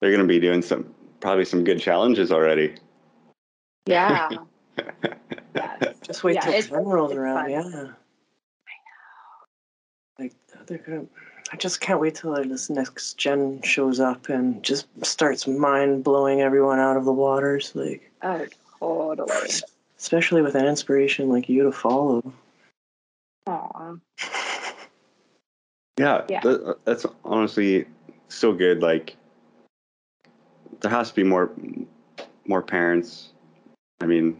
[0.00, 2.74] they're gonna be doing some probably some good challenges already.
[3.86, 4.28] Yeah.
[5.54, 5.96] yes.
[6.02, 7.42] Just wait Yeah, till it's- ten rolls it's around.
[7.44, 7.50] fun.
[7.50, 7.60] Yeah.
[7.60, 7.90] I know.
[10.18, 10.34] Like
[10.66, 11.04] they're gonna.
[11.52, 16.42] I just can't wait till this next gen shows up and just starts mind blowing
[16.42, 17.72] everyone out of the waters.
[17.74, 18.44] Like, Oh,
[18.80, 19.48] totally.
[19.98, 22.22] especially with an inspiration like you to follow.
[23.46, 23.94] Aw.
[25.98, 26.40] Yeah, Yeah.
[26.40, 27.86] th- that's honestly
[28.28, 28.82] so good.
[28.82, 29.16] Like,
[30.80, 31.50] there has to be more,
[32.46, 33.30] more parents.
[34.00, 34.36] I mean,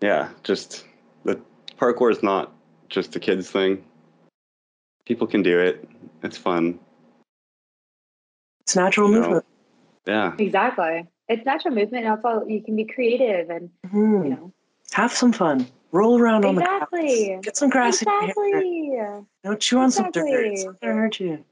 [0.00, 0.84] yeah, just
[1.24, 1.40] the
[1.78, 2.52] parkour is not
[2.88, 3.84] just a kids thing.
[5.04, 5.88] People can do it.
[6.22, 6.78] It's fun.
[8.62, 9.44] It's natural You know, movement.
[10.06, 10.32] Yeah.
[10.38, 11.06] Exactly.
[11.28, 14.24] It's natural movement, and also you can be creative and Mhm.
[14.24, 14.52] you know.
[14.92, 15.66] Have some fun.
[15.92, 16.88] Roll around on the grass.
[17.42, 18.28] Get some grass in your hair.
[18.30, 18.86] Exactly.
[18.86, 20.26] You know, chew on some dirt.
[20.28, 20.64] It's Exactly.
[20.66, 21.44] not gonna hurt you.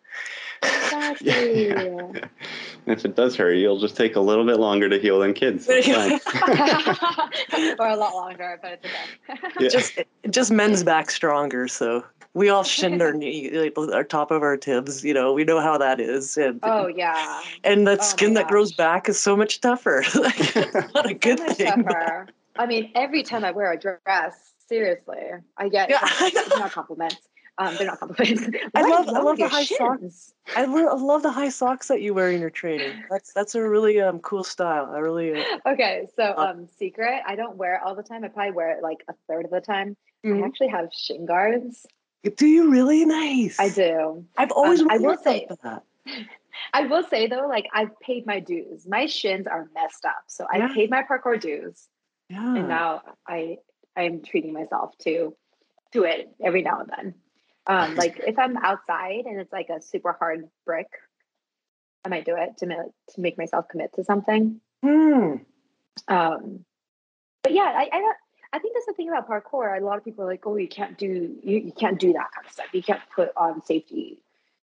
[0.63, 1.75] Exactly.
[2.89, 5.35] And if it does hurt, you'll just take a little bit longer to heal than
[5.35, 5.67] kids.
[5.67, 7.77] There you It's fine.
[7.79, 9.53] or a lot longer, but it's okay.
[9.61, 9.69] Yeah.
[9.69, 11.69] Just it just mends back stronger.
[11.69, 15.05] So we all shinned our knee, like, our top of our tibs.
[15.05, 16.39] You know, we know how that is.
[16.39, 17.43] And oh yeah.
[17.63, 20.03] and that oh skin that grows back is so much tougher.
[20.15, 21.67] like, it's not a good much thing.
[21.67, 22.27] tougher.
[22.57, 25.19] I mean, every time I wear a dress, seriously,
[25.59, 25.99] I get Yeah.
[26.01, 26.49] compliments.
[26.59, 27.17] not compliments.
[27.59, 28.45] Um, they're not compliments.
[28.75, 30.01] I love- I love the your high socks.
[30.01, 30.35] shins?
[30.57, 33.03] I lo- I love the high socks that you wear in your training.
[33.11, 34.91] That's that's a really um cool style.
[34.95, 35.41] I really.
[35.41, 37.21] Uh, Okay, so um, secret.
[37.27, 38.25] I don't wear it all the time.
[38.25, 39.97] I probably wear it like a third of the time.
[40.25, 40.47] I mhm.
[40.47, 41.85] actually have shin guards.
[42.37, 43.59] Do you really nice?
[43.61, 44.25] I do.
[44.37, 45.83] I've always Um, I will say- that.
[46.75, 48.87] I will say though, like I've paid my dues.
[48.87, 51.89] My shins are messed up, so I paid my parkour dues,
[52.29, 52.55] Yeah.
[52.57, 53.59] and now I
[53.97, 55.37] I'm treating myself to
[55.93, 57.15] to it every now and then.
[57.69, 60.89] Um, like if I'm outside and it's like a super hard brick,
[62.05, 64.61] I might do it to ma- to make myself commit to something.
[64.83, 65.35] Hmm.
[66.07, 66.65] Um,
[67.43, 68.13] but yeah, I, I
[68.53, 69.79] I think that's the thing about parkour.
[69.79, 72.29] A lot of people are like, oh, you can't do you, you can't do that
[72.35, 72.67] kind of stuff.
[72.73, 74.23] You can't put on safety,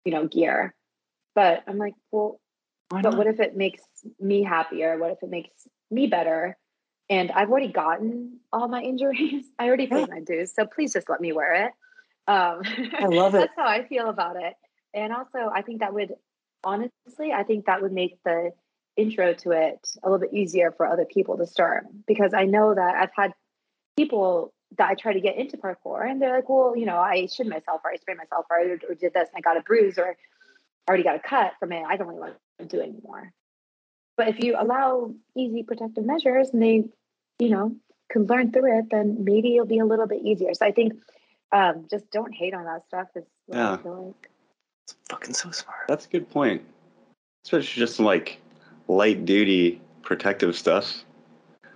[0.06, 0.74] you know, gear.
[1.36, 2.40] But I'm like, well,
[2.90, 3.18] Why but not?
[3.18, 3.82] what if it makes
[4.20, 4.98] me happier?
[4.98, 5.52] What if it makes
[5.92, 6.58] me better?
[7.10, 9.46] And I've already gotten all my injuries.
[9.60, 11.72] I already paid my dues, so please just let me wear it.
[12.30, 12.62] Um,
[13.00, 13.40] I love it.
[13.40, 14.54] That's how I feel about it.
[14.94, 16.14] And also, I think that would
[16.64, 18.52] honestly, I think that would make the
[18.96, 22.76] intro to it a little bit easier for other people to start because I know
[22.76, 23.34] that I've had
[23.98, 27.26] people that I try to get into parkour and they're like, well, you know, I
[27.28, 29.62] shit myself or I sprained myself or, I- or did this and I got a
[29.62, 30.16] bruise or
[30.88, 31.84] already got a cut from it.
[31.88, 33.32] I don't really want to do it anymore.
[34.18, 36.84] But if you allow easy protective measures and they,
[37.40, 37.76] you know,
[38.12, 40.54] can learn through it, then maybe it'll be a little bit easier.
[40.54, 40.94] So I think
[41.52, 43.78] um, just don't hate on that stuff is what I Yeah.
[43.78, 44.30] feel like.
[44.86, 45.80] It's fucking so smart.
[45.88, 46.62] That's a good point.
[47.46, 48.40] Especially just some like
[48.88, 51.04] light duty protective stuff.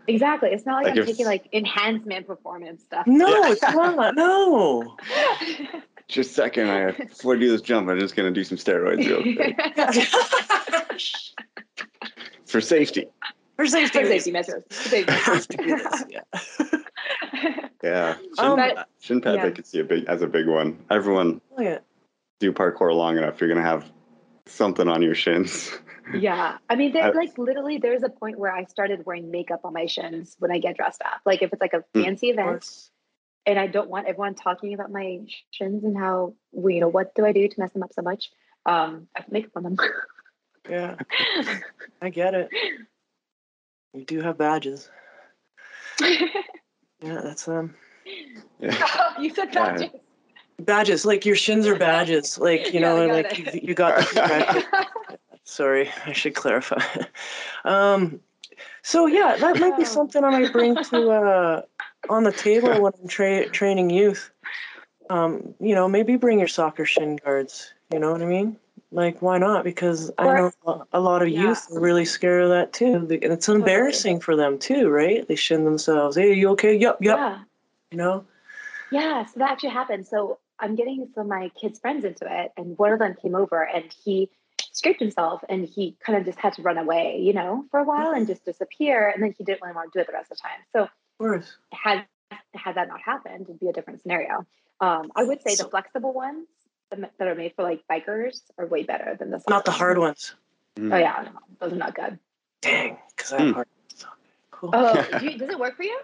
[0.08, 0.50] Exactly.
[0.50, 3.08] It's not like, Like I'm if- taking like enhancement performance stuff.
[3.08, 3.52] No, Yeah.
[3.52, 4.16] it's not.
[4.16, 4.96] No.
[6.10, 8.98] Just a second, I before I do this jump, I'm just gonna do some steroids
[9.08, 9.56] real quick
[12.46, 13.08] for safety.
[13.56, 14.64] For safety, For safety measures.
[14.70, 16.04] For safety I have to do measures.
[16.10, 17.70] yeah.
[17.84, 19.46] Yeah, shin, Um, But- shin pads yeah.
[19.46, 20.84] I could see a big as a big one.
[20.90, 21.80] Everyone Oh, yeah.
[22.40, 23.92] do parkour long enough, you're gonna have
[24.46, 25.70] something on your shins.
[26.16, 26.58] yeah.
[26.70, 29.74] I mean, there, I- like literally, there's a point where I started wearing makeup on
[29.74, 31.22] my shins when I get dressed up.
[31.26, 32.04] Like if it's like a Hmm.
[32.04, 32.90] fancy Of event,
[33.46, 35.20] and I don't want everyone talking about my
[35.52, 38.32] shins and how you know what do I do to mess them up so much.
[38.66, 39.78] Um, I have makeup on them.
[40.70, 40.96] Yeah,
[42.02, 42.48] I get it.
[43.94, 44.90] You do have badges.
[47.04, 47.76] Yeah, that's um
[48.60, 48.88] Yeah.
[49.20, 49.88] you said Yeah.
[50.60, 51.06] badges.
[51.06, 52.38] Like your shins are badges.
[52.38, 53.98] Like you know, I got like you, you got.
[53.98, 54.66] The
[55.44, 56.82] Sorry, I should clarify.
[57.66, 58.22] um,
[58.82, 59.88] so yeah, that might be Oh.
[59.88, 61.62] something I might bring to uh
[62.10, 64.32] on the table when I'm tra- training youth.
[65.10, 67.74] Um, you know, maybe bring your soccer shin guards.
[67.92, 68.58] You know what I mean?
[68.92, 69.64] Like, why not?
[69.64, 70.52] Because I know
[70.94, 72.94] a- lot of youth are really scared of that too.
[72.96, 75.28] And it's embarrassing for them too, right?
[75.28, 76.16] They shin themselves.
[76.16, 76.76] Hey, you okay?
[76.76, 77.18] Yep, yep.
[77.18, 77.40] Yeah.
[77.92, 78.26] You know?
[78.92, 80.06] Yeah, so that actually happened.
[80.06, 83.34] So I'm getting some of my kids' friends into it, and one of them came
[83.34, 84.30] over and he
[84.72, 87.84] scraped himself and he kind of just had to run away, you know, for a
[87.84, 89.10] while and just disappear.
[89.10, 90.60] And then he didn't really want to do it the rest of the time.
[90.72, 91.58] So Of course.
[91.72, 92.06] had
[92.56, 94.46] had that not happened, it'd be a different scenario.
[94.82, 96.48] Um, I would say the flexible ones
[97.02, 99.98] that are made for like bikers are way better than the Not the soft hard
[99.98, 100.36] ones.
[100.78, 100.94] ones.
[100.94, 102.20] Oh yeah, no, those are not good.
[102.62, 103.54] Dang, because I have Hmm.
[103.54, 103.68] hard.
[104.52, 104.70] Cool.
[104.74, 106.00] Oh, do you, does it work for you?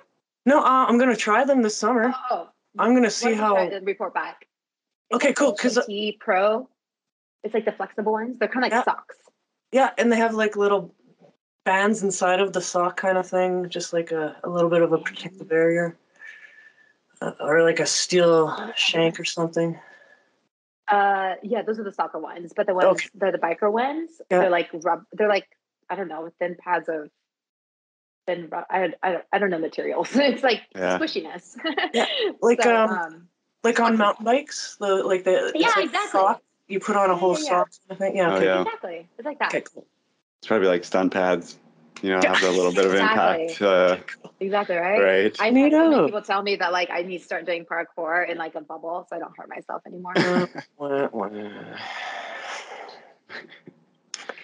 [0.46, 2.14] No, uh, I'm gonna try them this summer.
[2.32, 3.54] Oh, I'm gonna see how.
[3.54, 4.48] try report back.
[5.12, 5.52] Okay, cool.
[5.54, 6.70] Because T Pro,
[7.44, 8.38] it's like the flexible ones.
[8.40, 8.84] They're kind of like Yeah.
[8.84, 9.18] socks.
[9.72, 10.94] yeah, and they have like little
[11.66, 14.92] bands inside of the sock kind of thing, just like a, a little bit of
[14.94, 15.98] a protective barrier,
[17.22, 19.78] uh, or like a steel shank or something.
[20.90, 23.10] Uh, yeah, those are the soccer ones, but the ones Okay.
[23.16, 24.22] they're the biker ones.
[24.32, 24.40] Yeah.
[24.40, 25.04] They're like rub.
[25.14, 25.48] They're like
[25.90, 27.10] I don't know, thin pads of
[28.28, 28.50] thin.
[28.50, 30.10] Rub, I, I I don't know materials.
[30.16, 30.98] it's like Yeah.
[31.00, 31.58] squishiness.
[31.94, 32.06] Yeah,
[32.42, 33.28] like, So, um,
[33.64, 36.20] Like on mountain bikes, the like the Yeah, like exactly.
[36.20, 37.70] sock, you put on a whole Yeah, yeah, sock.
[37.70, 38.16] kind of thing.
[38.16, 38.32] Yeah.
[38.32, 38.46] Oh, Okay.
[38.46, 38.62] yeah.
[38.62, 39.08] exactly.
[39.18, 39.50] It's like that.
[39.54, 39.64] Okay.
[39.74, 39.86] Cool.
[40.40, 41.58] It's probably like stunt pads.
[42.02, 43.46] You know, have a little bit of Exactly.
[43.46, 43.62] impact.
[43.62, 43.98] Uh,
[44.40, 45.02] Exactly right.
[45.02, 45.36] right.
[45.40, 48.38] I've had so people tell me that like I need to start doing parkour in
[48.38, 50.14] like a bubble so I don't hurt myself anymore.
[50.78, 51.30] Wah, wah.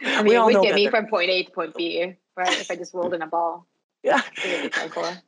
[0.06, 1.04] I We mean, all it know would get me better.
[1.04, 2.60] from point A to point B, right?
[2.60, 3.66] If I just rolled in a ball.
[4.04, 4.22] Yeah.
[4.44, 5.22] It would be parkour,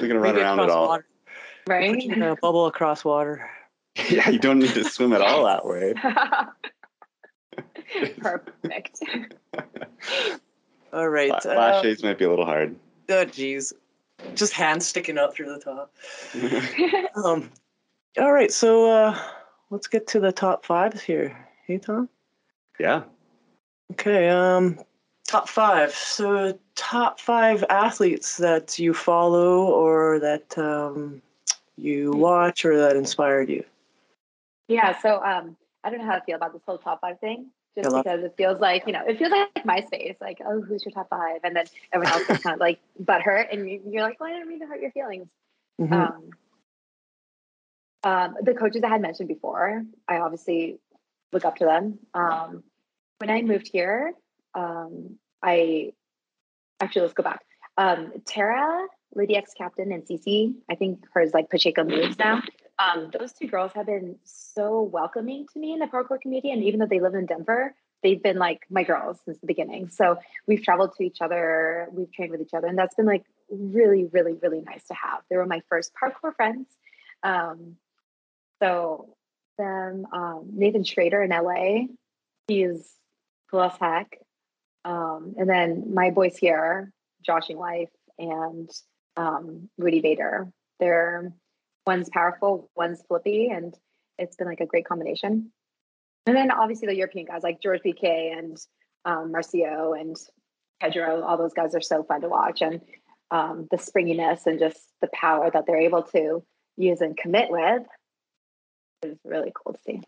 [0.00, 0.88] We're gonna run Maybe around it across all.
[0.88, 1.06] water.
[1.66, 2.02] right?
[2.02, 3.50] You in a bubble across water.
[4.10, 5.94] yeah, you don't need to swim at all that way.
[8.18, 9.00] Perfect.
[10.92, 11.28] All right.
[11.42, 12.74] Fla- uh, Flash might be a little hard.
[13.08, 13.72] oh, jeez.
[14.34, 15.92] Just hands sticking out through the top.
[17.24, 17.50] Um.
[18.18, 18.50] All right.
[18.52, 19.18] So uh,
[19.70, 21.36] let's get to the top fives here.
[21.66, 22.08] Hey, Tom.
[22.78, 23.02] yeah.
[23.92, 24.28] Okay.
[24.28, 24.78] Um.
[25.26, 25.92] Top five.
[25.92, 31.20] So top five athletes that you follow or that um,
[31.76, 33.64] you watch or that inspired you.
[34.68, 34.96] yeah.
[35.00, 35.56] So um,
[35.86, 37.50] I don't know how to feel about this whole top five thing.
[37.76, 40.16] Just love- because it feels like you know, it feels like MySpace.
[40.20, 41.40] Like, oh, who's your top five?
[41.44, 44.28] And then everyone else is kind of like but butthurt, and you- you're like, well,
[44.30, 45.28] I didn't mean to hurt your feelings.
[45.80, 45.92] Mhm.
[45.92, 46.30] Um,
[48.02, 50.78] um, the coaches I had mentioned before, I obviously
[51.32, 51.98] look up to them.
[52.14, 52.64] Um,
[53.18, 54.12] when I moved here,
[54.54, 55.92] um, I
[56.80, 57.44] actually let's go back.
[57.76, 62.42] Um, Tara, Lady X Captain, and Cece, I think hers like Pacheco moves now.
[62.78, 66.62] Um, those two girls have been so welcoming to me in the parkour community, and
[66.62, 69.88] even though they live in Denver, they've been like my girls since the beginning.
[69.88, 73.24] So we've traveled to each other, we've trained with each other, and that's been like
[73.48, 75.22] really, really, really nice to have.
[75.30, 76.68] They were my first parkour friends.
[77.22, 77.76] Um,
[78.62, 79.16] so
[79.58, 81.86] them, um, Nathan Schrader in LA,
[82.46, 82.92] he's
[83.50, 84.18] cool as heck.
[84.84, 86.92] Um, and then my boys here,
[87.24, 88.70] Joshing Life and
[89.16, 90.48] um, Rudy Vader,
[90.78, 91.32] They're
[91.86, 93.74] one's powerful, one's flippy, and
[94.18, 95.50] it's been like a great combination.
[96.26, 98.56] And then obviously the European guys like George BK and
[99.04, 100.16] um, Marcio and
[100.80, 102.60] Pedro, all those guys are so fun to watch.
[102.62, 102.80] And
[103.30, 106.42] um, the springiness and just the power that they're able to
[106.76, 107.82] use and commit with
[109.02, 110.02] is really cool to see.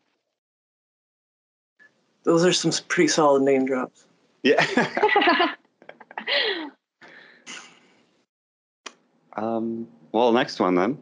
[2.25, 4.05] Those are some pretty solid name drops.
[4.43, 4.67] Yeah.
[9.37, 10.99] um, well, next one then.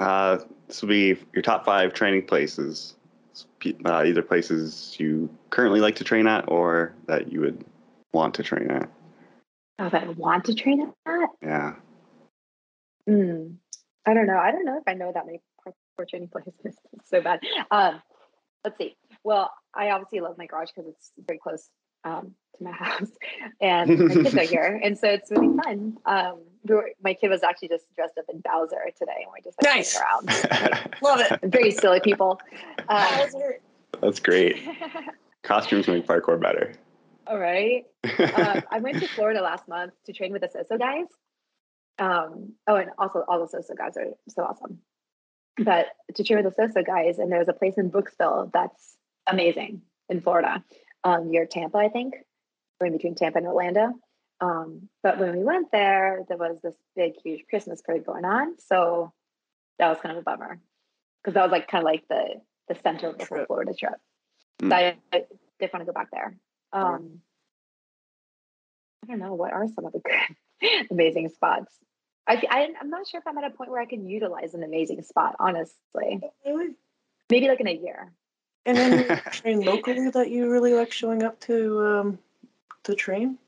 [0.00, 2.96] Uh, this will be your top five training places.
[3.84, 7.64] Uh, either places you currently like to train at or that you would
[8.12, 8.88] want to train at.
[9.78, 11.28] oh, that I want to train at?
[11.42, 11.74] Yeah.
[13.08, 13.56] Mm,
[14.06, 14.38] I don't know.
[14.38, 16.54] I don't know if I know that many parkour training places.
[16.64, 17.40] It's so bad.
[17.70, 18.02] Um,
[18.64, 18.96] let's see.
[19.24, 21.68] Well, I obviously love my garage because it's very close
[22.04, 23.10] um, to my house,
[23.60, 25.96] and my kids are here, and so it's really fun.
[26.06, 29.40] Um, we were, my kid was actually just dressed up in Bowser today, and we
[29.42, 29.98] just like, Nice.
[29.98, 30.96] running around.
[31.02, 31.40] Love it.
[31.50, 32.40] very silly people.
[32.88, 33.54] Um,
[34.02, 34.58] That's great.
[35.42, 36.72] Costumes make parkour better.
[37.26, 37.84] all right.
[38.04, 41.06] uh, I went to Florida last month to train with the Soso guys.
[41.98, 44.78] Um, oh, and also all the Soso guys are so awesome.
[45.58, 48.96] But to train with the Soso guys, and there's a place in Brooksville that's
[49.26, 49.80] amazing
[50.10, 50.62] in Florida,
[51.04, 52.14] um, near Tampa, I think,
[52.80, 53.92] or in between Tampa and Orlando.
[54.40, 58.58] Um, but when we went there, there was this big, huge Christmas parade going on.
[58.58, 59.12] So
[59.78, 60.60] that was kind of a bummer
[61.22, 63.94] because that was like kind of like the the center of the whole Florida trip.
[64.62, 64.68] Mm.
[64.70, 65.24] So I, I
[65.58, 66.36] did want to go back there.
[66.72, 67.20] Um,
[69.02, 71.72] I don't know what are some of the good, amazing spots.
[72.26, 74.62] I, I I'm not sure if I'm at a point where I can utilize an
[74.62, 75.36] amazing spot.
[75.40, 76.68] Honestly, Really?
[77.30, 78.12] maybe like in a year.
[78.66, 82.18] And then you train locally that you really like showing up to um,
[82.84, 83.38] to train?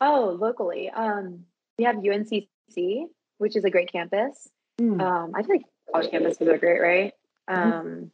[0.00, 1.44] Oh, locally, um,
[1.78, 3.04] we have UNCC,
[3.38, 4.48] which is a great campus.
[4.78, 7.14] Hmm, Um, I feel like college campuses are great, right?
[7.48, 8.10] Um,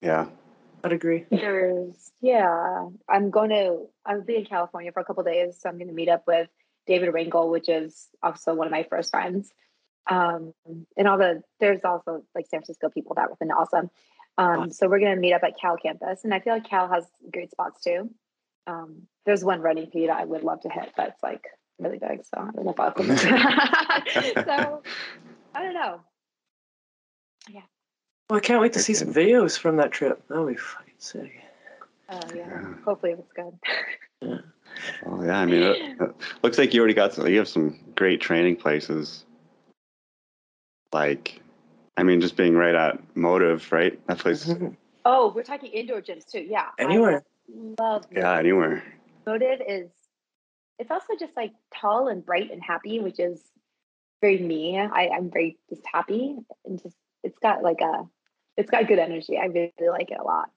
[0.00, 0.26] yeah.
[0.82, 1.24] I'd agree.
[1.30, 2.88] There's yeah.
[3.08, 5.94] I'm going to I'll be in California for a couple days, so I'm going to
[5.94, 6.48] meet up with
[6.86, 9.50] David Ringel, which is also one of my first friends.
[10.06, 10.52] Um,
[10.98, 13.88] and all the there's also like San Francisco people that have been awesome.
[14.36, 16.88] Um, so we're going to meet up at Cal campus, and I feel like Cal
[16.88, 18.10] has great spots too.
[18.66, 21.44] Um, there's one running feed I would love to hit, but it's like
[21.78, 23.18] really big, so I don't know if I'll commit.
[23.20, 24.82] so
[25.54, 26.00] I don't know.
[28.30, 30.22] Well, I can't wait to see some videos from that trip.
[30.28, 31.32] That'll be fucking sick.
[32.08, 32.46] Oh yeah.
[32.48, 32.74] Yeah.
[32.84, 33.58] Hopefully it's good.
[34.22, 34.38] yeah.
[35.04, 35.38] Well, yeah.
[35.38, 37.26] I mean, it, it looks like you already got some.
[37.26, 39.26] You have some great training places.
[40.92, 41.42] Like,
[41.96, 44.04] I mean, just being right at Motive, right?
[44.06, 44.44] That place.
[44.46, 44.76] Mhm.
[45.04, 46.40] Oh, we're talking indoor gyms too.
[46.40, 46.70] Yeah.
[46.78, 47.24] I Anywhere.
[47.78, 48.82] love Yeah, anywhere.
[49.26, 49.90] Motive is
[50.78, 53.40] it's also just like tall and bright and happy, which is
[54.20, 54.78] very me.
[54.78, 58.08] I, I'm very just happy and just it's got like a
[58.56, 59.38] it's got good energy.
[59.38, 60.50] I really like it a lot.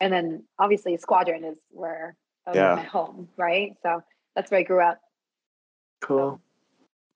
[0.00, 2.16] And then obviously Squadron is where
[2.46, 2.74] of Yeah.
[2.74, 3.74] my home, right?
[3.82, 4.02] So
[4.34, 5.00] that's where I grew up.
[6.00, 6.40] Cool.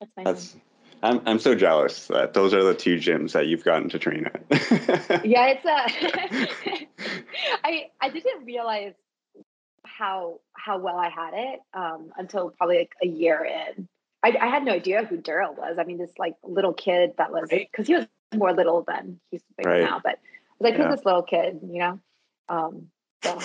[0.00, 0.56] That's my That's.
[1.02, 4.26] I'm I'm so jealous that those are the two gyms that you've gotten to train
[4.26, 5.24] at.
[5.24, 6.86] Yeah, it's a.
[7.64, 8.94] I I didn't realize
[9.84, 13.88] how how well I had it um, until probably like a year in.
[14.22, 15.78] I, I had no idea who Daryl was.
[15.78, 17.68] I mean, this like little kid that was Right.
[17.70, 19.82] because he was more little than he's bigger Right.
[19.82, 20.18] now, but I
[20.58, 20.88] was like, Yeah.
[20.88, 21.60] who's this little kid?
[21.62, 22.00] You know.
[22.48, 22.88] Um,
[23.22, 23.38] so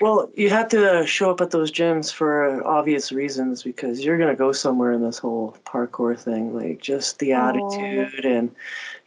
[0.00, 4.34] Well, you have to show up at those gyms for obvious reasons because you're gonna
[4.34, 6.54] go somewhere in this whole parkour thing.
[6.54, 7.48] Like just the Aw.
[7.48, 8.54] attitude and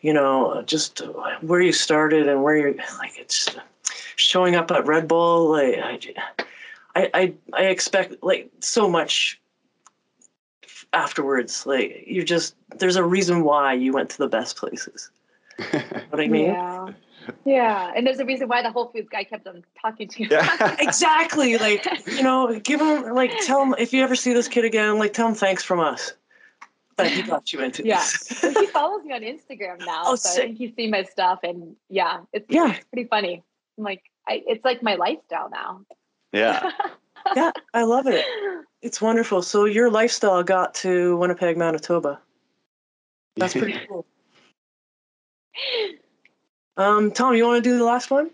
[0.01, 1.01] you know just
[1.41, 3.49] where you started and where you're like it's
[4.15, 5.49] showing up at Red Bull.
[5.49, 6.15] Like
[6.95, 9.39] I, I, I expect like so much
[10.93, 11.65] afterwards.
[11.65, 15.09] Like you just there's a reason why you went to the best places.
[16.09, 16.45] What I mean.
[16.47, 16.89] yeah,
[17.45, 20.29] yeah, and there's a reason why the Whole Foods guy kept on talking to you.
[20.31, 20.75] yeah.
[20.79, 21.57] Exactly.
[21.57, 24.97] Like, you know, give him, like, tell him, if you ever see this kid again,
[24.99, 26.13] like, tell him thanks from us
[26.97, 27.97] that he got you into Yeah.
[27.97, 28.27] this.
[28.41, 30.43] So he follows me on Instagram now, Oh, so I sick.
[30.45, 32.75] think he's seen my stuff, and yeah, it's Yeah.
[32.91, 33.43] pretty funny.
[33.77, 35.81] I'm like, I, it's like my lifestyle now.
[36.31, 36.71] yeah.
[37.35, 38.25] yeah, I love it.
[38.81, 39.41] It's wonderful.
[39.41, 42.19] So your lifestyle got to Winnipeg, Manitoba.
[43.37, 44.05] That's pretty cool.
[46.77, 48.31] Um, Tom, you want to do the last one?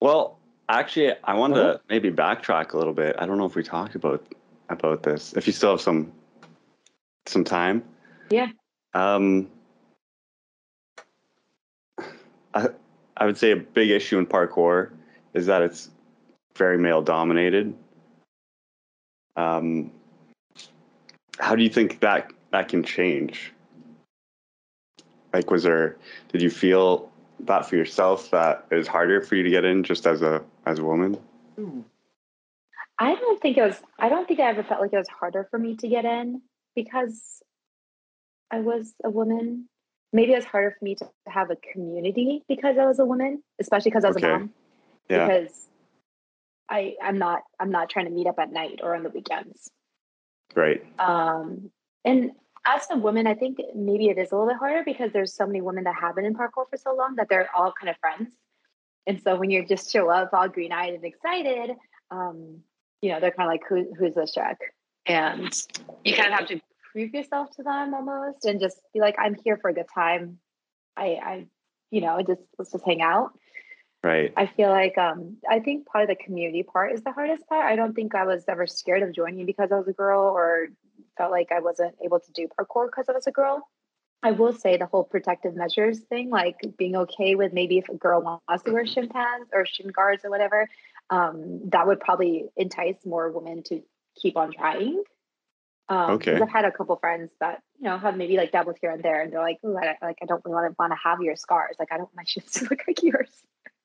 [0.00, 1.72] Well, actually, I wanted Uh-huh.
[1.74, 3.16] to maybe backtrack a little bit.
[3.18, 4.24] I don't know if we talked about
[4.68, 5.34] about this.
[5.34, 6.12] If you still have some
[7.26, 7.84] some time.
[8.30, 8.48] Yeah.
[8.94, 9.50] Um,
[12.54, 12.68] I
[13.16, 14.90] I would say a big issue in parkour
[15.34, 15.90] is that it's
[16.56, 17.74] very male dominated.
[19.36, 19.92] Um,
[21.38, 23.52] how do you think that that can change?
[25.32, 25.96] Like, was there?
[26.28, 27.11] Did you feel
[27.42, 30.42] that for yourself that it was harder for you to get in just as a
[30.66, 31.18] as a woman?
[32.98, 33.80] I don't think it was.
[33.98, 36.42] I don't think I ever felt like it was harder for me to get in
[36.74, 37.42] because
[38.50, 39.68] I was a woman.
[40.12, 43.42] Maybe it was harder for me to have a community because I was a woman,
[43.58, 44.28] especially because I was Okay.
[44.28, 44.50] a mom.
[45.08, 45.26] Yeah.
[45.26, 45.68] Because
[46.68, 49.70] I I'm not I'm not trying to meet up at night or on the weekends.
[50.54, 50.84] Right.
[50.98, 51.70] Um,
[52.04, 52.32] and
[52.66, 55.46] as a woman, I think maybe it is a little bit harder because there's so
[55.46, 57.96] many women that have been in parkour for so long that they're all kind of
[57.98, 58.30] friends.
[59.06, 61.76] And so when you just show up all green eyed and excited,
[62.10, 62.60] um,
[63.00, 64.58] you know, they're kind of like, Who, who's this Jack?
[65.06, 65.52] And
[66.04, 66.60] you kind of have to
[66.92, 70.38] prove yourself to them almost and just be like, I'm here for a good time.
[70.96, 71.46] I, I,
[71.90, 73.32] you know, just let's just hang out.
[74.04, 74.32] Right.
[74.36, 77.64] I feel like um, I think part of the community part is the hardest part.
[77.64, 80.68] I don't think I was ever scared of joining because I was a girl or
[81.16, 83.68] felt like I wasn't able to do parkour because I was a girl.
[84.22, 87.94] I will say the whole protective measures thing, like being okay with maybe if a
[87.94, 90.68] girl wants to wear shin pads or shin guards or whatever,
[91.10, 93.82] um, that would probably entice more women to
[94.20, 95.02] keep on trying.
[95.88, 96.40] Um, Okay.
[96.40, 99.20] I've had a couple friends that you know have maybe like dabbled here and there,
[99.20, 101.36] and they're like, "Ooh, I, like I don't really want to want to have your
[101.36, 101.76] scars.
[101.78, 103.30] Like I don't want my shins to look like yours."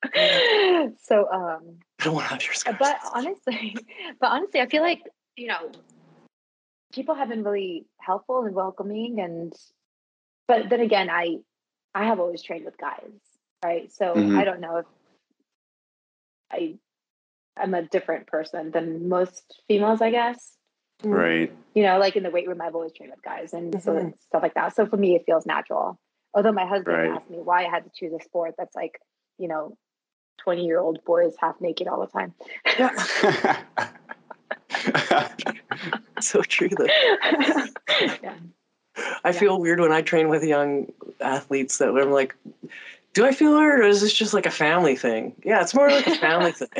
[1.02, 2.76] so, um, I don't want to have your scars.
[2.78, 3.76] but honestly,
[4.20, 5.02] but honestly, I feel like
[5.36, 5.72] you know,
[6.92, 9.52] people have been really helpful and welcoming, and
[10.46, 11.38] but then again, I
[11.94, 13.12] I have always trained with guys,
[13.64, 13.92] right?
[13.92, 14.36] So Mhm.
[14.36, 14.86] I don't know if
[16.50, 16.78] I
[17.56, 20.56] I'm a different person than most females, I guess.
[21.02, 21.52] Right.
[21.74, 24.20] You know, like in the weight room, I've always trained with guys and so Mhm.
[24.20, 24.74] stuff like that.
[24.74, 25.98] So for me, it feels natural.
[26.34, 27.10] Although my husband Right.
[27.10, 29.00] asked me why I had to choose a sport that's like,
[29.38, 29.76] you know,
[30.38, 32.34] 20 year old boys half naked all the time.
[36.20, 36.68] so true.
[36.68, 36.86] Though.
[38.22, 38.34] yeah.
[39.24, 42.34] I feel weird when I train with young athletes that I'm like,
[43.14, 45.34] do I feel weird or is this just like a family thing?
[45.44, 46.68] Yeah, it's more like a family thing.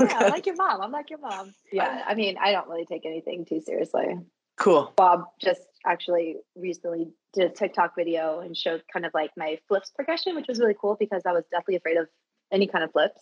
[0.00, 0.80] yeah, I'm like your mom.
[0.80, 1.54] I'm like your mom.
[1.72, 2.04] Yeah.
[2.06, 4.18] I mean, I don't really take anything too seriously.
[4.56, 4.92] cool.
[4.96, 9.90] Bob just actually recently did a TikTok video and showed kind of like my flips
[9.90, 12.08] progression, which was really cool because I was deathly afraid of
[12.50, 13.20] any kind of flips.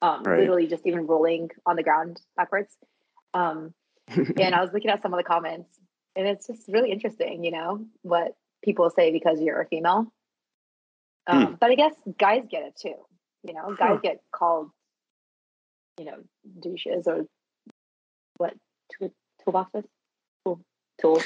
[0.00, 0.40] Um, Right.
[0.40, 2.76] literally just even rolling on the ground backwards.
[3.34, 3.74] Um,
[4.08, 5.68] and I was looking at some of the comments,
[6.16, 10.12] and it's just really interesting, you know, what people say because you're a female.
[11.26, 12.94] Um, But I guess guys get it too.
[13.44, 14.00] You know, guys Huh.
[14.02, 14.70] get called,
[15.98, 16.18] you know,
[16.60, 17.26] douches or
[18.36, 18.54] what
[18.98, 19.12] tool,
[19.46, 19.84] toolboxes,
[20.44, 20.60] tool,
[21.00, 21.24] tools.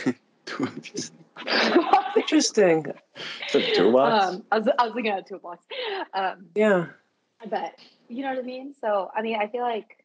[2.16, 2.86] Interesting.
[3.44, 4.26] It's a toolbox.
[4.34, 5.64] um, I was I was looking at a toolbox.
[6.14, 6.86] Um, Yeah.
[7.48, 7.74] but
[8.08, 8.74] you know what I mean.
[8.80, 10.04] So I mean, I feel like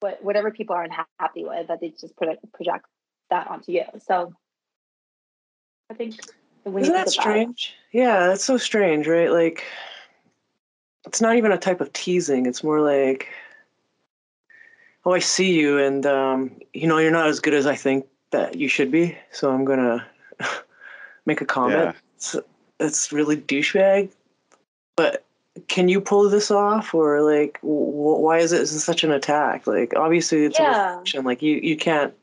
[0.00, 2.86] what whatever people are unhappy with, that they just project project
[3.30, 3.84] that onto you.
[4.06, 4.34] So
[5.90, 6.16] I think
[6.64, 7.74] when Isn't that think about it- strange?
[7.92, 9.30] Yeah, that's so strange, right?
[9.30, 9.64] Like,
[11.06, 12.46] it's not even a type of teasing.
[12.46, 13.28] It's more like,
[15.04, 18.06] oh, I see you, and um, you know, you're not as good as I think
[18.30, 19.16] that you should be.
[19.32, 20.06] So I'm gonna
[21.26, 21.80] make a comment.
[21.80, 21.92] Yeah.
[22.16, 22.36] It's,
[22.78, 24.10] it's really douchebag,
[24.96, 25.24] but
[25.68, 29.66] can you pull this off, or like, w- why is it such an attack?
[29.66, 30.68] Like, obviously, it's a Yeah.
[30.68, 31.24] reflection.
[31.24, 32.14] Like, you you can't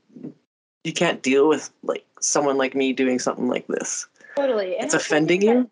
[0.84, 4.08] you can't deal with like someone like me doing something like this.
[4.36, 4.76] Totally.
[4.78, 5.70] And It's offending you?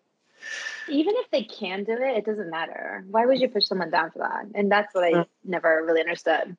[0.88, 3.04] Even if they can do it, it doesn't matter.
[3.10, 4.46] Why would you push someone down for that?
[4.54, 5.24] And that's what I Yeah.
[5.44, 6.56] never really understood.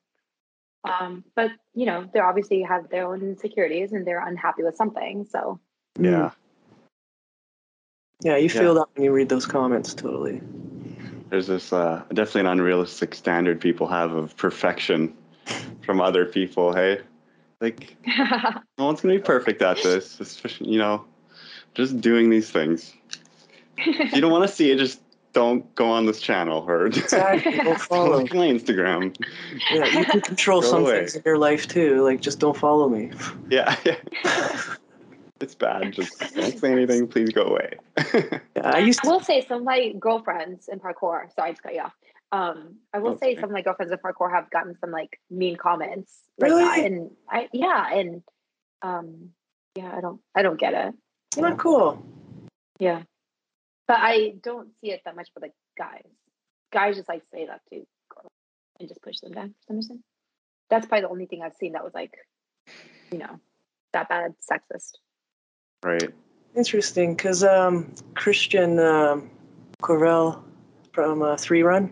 [0.84, 5.26] Um, but you know, they obviously have their own insecurities and they're unhappy with something.
[5.30, 5.60] So
[5.98, 6.30] Yeah.
[8.22, 8.60] Yeah, you Yeah.
[8.60, 10.40] feel that when you read those comments, totally.
[11.30, 15.14] There's this uh, definitely an unrealistic standard people have of perfection
[15.82, 16.72] from other people.
[16.74, 17.00] Hey,
[17.60, 17.96] like
[18.78, 20.20] no one's gonna be perfect at this.
[20.20, 21.04] Especially, you know,
[21.74, 22.94] just doing these things.
[23.76, 25.00] If you don't want to see it, just
[25.34, 27.52] don't go on this channel or Exactly.
[27.52, 28.18] Don't don't follow.
[28.18, 29.14] look at my Instagram.
[29.70, 30.98] Yeah, you can control Go some away.
[31.00, 32.02] things in your life too.
[32.02, 33.12] Like, just don't follow me.
[33.50, 33.96] Yeah, yeah.
[35.40, 35.92] It's bad.
[35.92, 37.06] Just don't say anything.
[37.08, 37.74] Please go away.
[38.56, 41.74] Yeah, I used I will say some of my girlfriends in parkour, sorry to cut
[41.74, 41.92] you off.
[42.32, 45.20] Um, I will That's say some of my girlfriends in parkour have gotten some like
[45.30, 46.64] mean comments like Really?
[46.64, 46.78] that.
[46.86, 48.22] And I yeah, and
[48.82, 49.30] um
[49.76, 50.94] yeah, I don't I don't get it.
[51.36, 52.04] Isn't that cool?
[52.78, 53.02] Yeah.
[53.86, 56.04] But I don't see it that much for the guys.
[56.72, 57.76] Guys just like say that to
[58.08, 58.32] girls
[58.80, 60.02] and just push them down for some reason.
[60.68, 62.12] That's probably the only thing I've seen that was like,
[63.10, 63.40] you know,
[63.92, 64.96] that bad sexist.
[65.82, 66.10] Right.
[66.56, 69.30] Interesting, because um, Christian um,
[69.82, 70.42] Corell
[70.92, 71.90] from uh, 3RUN,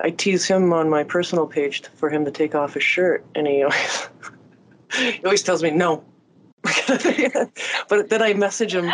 [0.00, 3.46] I tease him on my personal page for him to take off his shirt, and
[3.46, 4.08] he always,
[4.92, 6.04] he always tells me no.
[7.88, 8.90] but then I message him.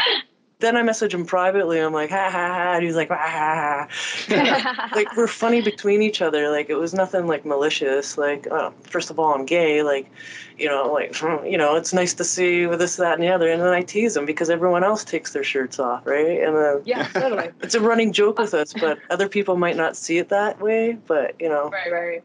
[0.60, 1.78] Then I message him privately.
[1.78, 2.74] I'm like, ha ha ha.
[2.74, 4.90] And he's like, ha ha ha.
[4.94, 6.50] like we're funny between each other.
[6.50, 8.18] Like it was nothing like malicious.
[8.18, 9.82] Like uh, first of all, I'm gay.
[9.82, 10.10] Like
[10.58, 13.50] you know, like you know, it's nice to see with this, that, and the other.
[13.50, 16.42] And then I tease them because everyone else takes their shirts off, right?
[16.42, 17.50] And then yeah, totally.
[17.62, 20.98] it's a running joke with us, but other people might not see it that way.
[21.06, 22.24] But you know, Right, right.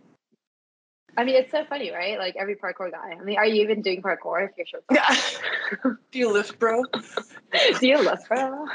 [1.17, 2.17] I mean, it's so funny, right?
[2.19, 3.15] Like every parkour guy.
[3.19, 5.93] I mean, are you even doing parkour if you're shirts Yeah.
[6.11, 6.83] do you lift, bro?
[7.79, 8.65] Do you look, bro?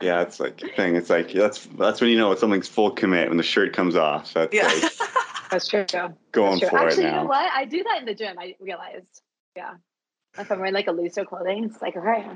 [0.00, 0.94] Yeah, it's like a thing.
[0.96, 4.32] It's like that's that's when you know something's full commit when the shirt comes off.
[4.34, 4.66] That's Yeah.
[4.66, 4.92] like
[5.50, 5.86] That's true.
[6.32, 6.68] going That's true.
[6.68, 7.50] for Actually, it you know what?
[7.52, 8.38] I do that in the gym.
[8.38, 9.22] I realized.
[9.56, 9.74] Yeah.
[10.38, 12.26] If I'm wearing like a looser clothing, it's like, okay,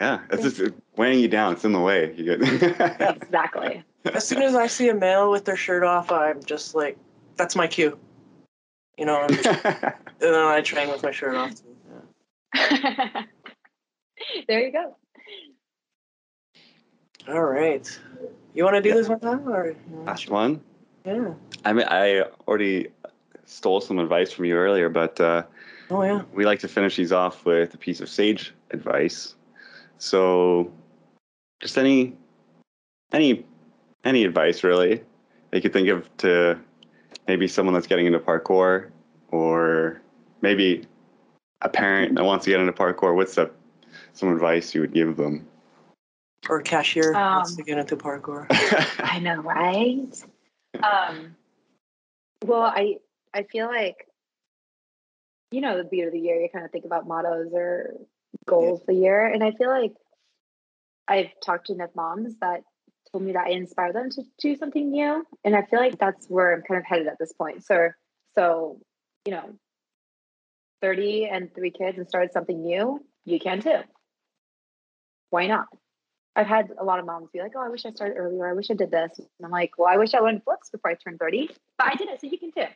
[0.00, 1.52] Yeah, it's just uh, weighing you down.
[1.52, 2.12] It's in the way.
[2.16, 2.42] You get.
[3.22, 3.84] exactly.
[4.06, 6.96] as soon as I see a male with their shirt off, I'm just like,
[7.36, 7.96] that's my cue.
[8.98, 11.54] You know, and and then I train with my shirt off.
[11.54, 11.76] Too.
[12.54, 13.22] Yeah.
[14.48, 14.96] There you go.
[17.28, 17.98] All right.
[18.54, 18.94] You want to do Yeah.
[18.94, 19.74] this one time, or
[20.04, 20.60] Last one.
[21.04, 21.34] yeah?
[21.64, 22.88] I mean, I already
[23.44, 25.42] stole some advice from you earlier, but uh,
[25.90, 26.22] Oh yeah.
[26.32, 29.34] we like to finish these off with a piece of sage advice.
[29.98, 30.72] So,
[31.60, 32.16] just any,
[33.12, 33.44] any,
[34.04, 34.96] any advice really
[35.50, 36.58] that you could think of to
[37.28, 38.90] maybe someone that's getting into parkour,
[39.30, 40.00] or
[40.42, 40.84] maybe
[41.62, 43.14] a parent that wants to get into parkour.
[43.14, 43.50] What's the,
[44.16, 45.46] some advice you would give them?
[46.48, 48.46] Or cashier Um, wants to get into parkour.
[49.00, 50.24] I know, right?
[50.82, 51.36] Um,
[52.44, 52.96] well, I
[53.34, 54.06] I feel like
[55.50, 56.40] you know the beat of the year.
[56.40, 57.94] You kind of think about mottos or
[58.46, 59.92] goals of the year, and I feel like
[61.08, 62.62] I've talked to enough moms that
[63.10, 66.26] told me that I inspire them to do something new, and I feel like that's
[66.28, 67.64] where I'm kind of headed at this point.
[67.64, 67.90] So,
[68.34, 68.78] so
[69.24, 69.50] you know,
[70.80, 73.04] thirty and three kids and started something new.
[73.24, 73.80] You can too.
[75.30, 75.66] Why not?
[76.34, 78.46] I've had a lot of moms be like, "Oh, I wish I started earlier.
[78.46, 80.90] I wish I did this." And I'm like, "Well, I wish I learned flips before
[80.90, 82.66] I turned 30, but I did it, so you can too."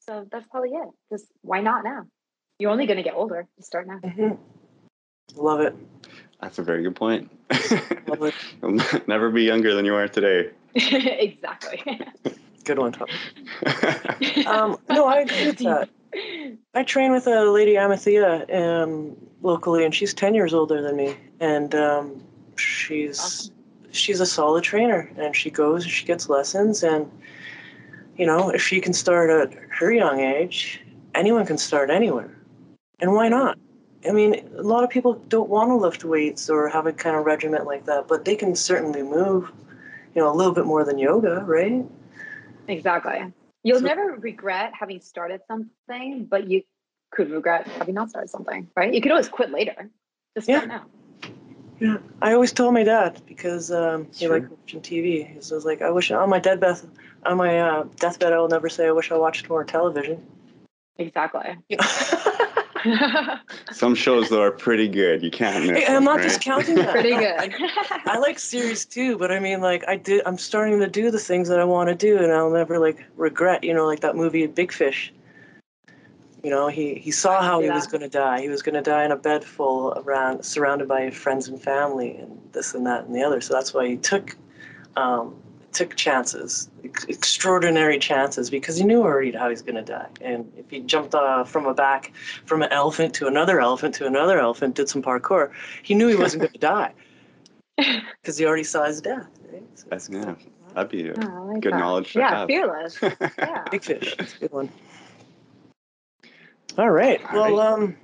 [0.00, 0.88] So that's probably it.
[1.10, 2.06] Just why not now?
[2.58, 3.46] You're only going to get older.
[3.56, 3.98] Just start now.
[3.98, 4.38] Mhm.
[5.34, 5.74] Love it.
[6.40, 7.30] That's a very good point.
[8.06, 9.08] Love it.
[9.08, 10.50] Never be younger than you are today.
[10.74, 11.82] exactly.
[12.64, 13.08] Good one, Tom.
[14.46, 15.88] Um, no, I agree with that.
[16.74, 21.16] I train with a lady Amathea um, locally, and she's ten years older than me,
[21.40, 22.24] and um,
[22.56, 23.54] she's Awesome.
[23.90, 27.10] she's a solid trainer, and she goes, and she gets lessons, and
[28.16, 30.82] you know, if she can start at her young age,
[31.14, 32.34] anyone can start anywhere,
[33.00, 33.58] and why not?
[34.06, 37.16] I mean, a lot of people don't want to lift weights or have a kind
[37.16, 39.50] of regiment like that, but they can certainly move,
[40.14, 41.84] you know, a little bit more than yoga, right?
[42.68, 43.32] exactly.
[43.66, 46.62] You'll So- never regret having started something, but you
[47.10, 48.94] could regret having not started something, right?
[48.94, 49.90] You could always quit later.
[50.36, 50.84] Just start now.
[51.80, 54.38] Yeah, I always told my dad because um, he Sure.
[54.38, 55.26] liked watching TV.
[55.26, 56.78] He was like, "I wish on my deathbed,
[57.26, 60.24] on my uh, deathbed, I will never say I wish I watched more television."
[60.98, 61.56] Exactly.
[61.68, 62.25] You know?
[63.72, 65.22] Some shows though are pretty good.
[65.22, 66.28] You can't miss Hey, I'm them, not right?
[66.28, 66.92] discounting that.
[66.92, 67.36] Pretty good.
[67.38, 70.22] I, I like series too, but I mean, like, I did.
[70.26, 73.04] I'm starting to do the things that I want to do, and I'll never like
[73.16, 73.64] regret.
[73.64, 75.12] You know, like that movie Big Fish.
[76.42, 78.40] You know, he he saw how he was going to die.
[78.40, 82.16] He was going to die in a bed full around, surrounded by friends and family,
[82.16, 83.40] and this and that and the other.
[83.40, 84.36] So that's why he took
[84.96, 85.34] um,
[85.76, 90.08] took chances, ex- extraordinary chances, because he knew already how he's going to die.
[90.20, 92.12] And if he jumped uh, from a back
[92.46, 96.16] from an elephant to another elephant to another elephant, did some parkour, he knew he
[96.16, 96.92] wasn't going to die
[97.76, 99.28] because he already saw his death.
[99.52, 99.62] Right?
[99.74, 100.24] So That's good.
[100.24, 100.34] yeah.
[100.74, 101.78] That'd be a Oh, like good that.
[101.78, 102.48] knowledge to Yeah, have.
[102.48, 102.98] fearless.
[103.38, 103.68] Yeah.
[103.70, 104.14] Big fish.
[104.18, 104.68] That's a good one.
[106.78, 107.20] All right.
[107.30, 107.72] All Well, right.
[107.72, 107.96] um,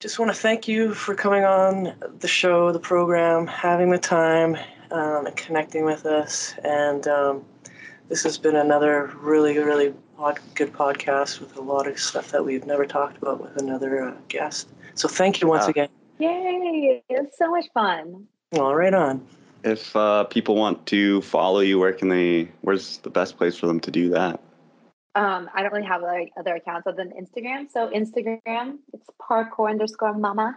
[0.00, 4.56] just want to thank you for coming on the show, the program, having the time,
[4.90, 6.54] um, and connecting with us.
[6.64, 7.44] And um,
[8.08, 12.44] this has been another really, really pod- good podcast with a lot of stuff that
[12.44, 14.68] we've never talked about with another uh, guest.
[14.94, 15.70] So thank you once Yeah.
[15.70, 15.88] again.
[16.18, 17.02] Yay.
[17.08, 18.26] It was so much fun.
[18.52, 19.26] Well, right on.
[19.64, 22.48] If uh, people want to follow you, where can they?
[22.60, 24.38] Where's the best place for them to do that?
[25.16, 27.70] Um, I don't really have like other accounts other than Instagram.
[27.70, 30.56] So Instagram, it's parkour underscore mama.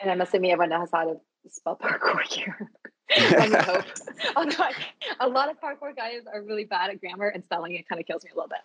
[0.00, 1.16] And I'm assuming everyone knows how to
[1.50, 2.70] spell parkour here.
[3.16, 3.84] I would hope.
[4.36, 4.72] Although I,
[5.20, 8.06] a lot of parkour guys are really bad at grammar and spelling it kind of
[8.06, 8.60] kills me a little bit.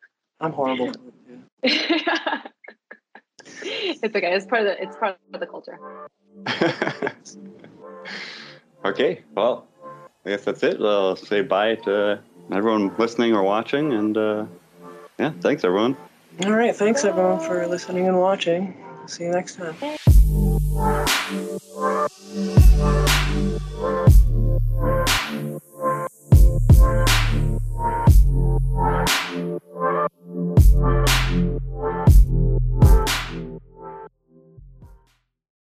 [0.40, 0.92] I'm horrible.
[0.92, 1.40] for it, too.
[3.62, 4.34] it's okay.
[4.34, 5.78] It's part of the it's part of the culture.
[8.84, 9.68] okay, well,
[10.26, 10.80] I guess that's it.
[10.80, 12.20] I'll say bye to
[12.50, 14.46] everyone listening or watching, and uh,
[15.18, 15.96] yeah, thanks everyone.
[16.44, 16.74] All right.
[16.74, 18.74] Thanks, everyone, for listening and watching.
[19.06, 21.06] See you next time.
[21.32, 21.62] Thank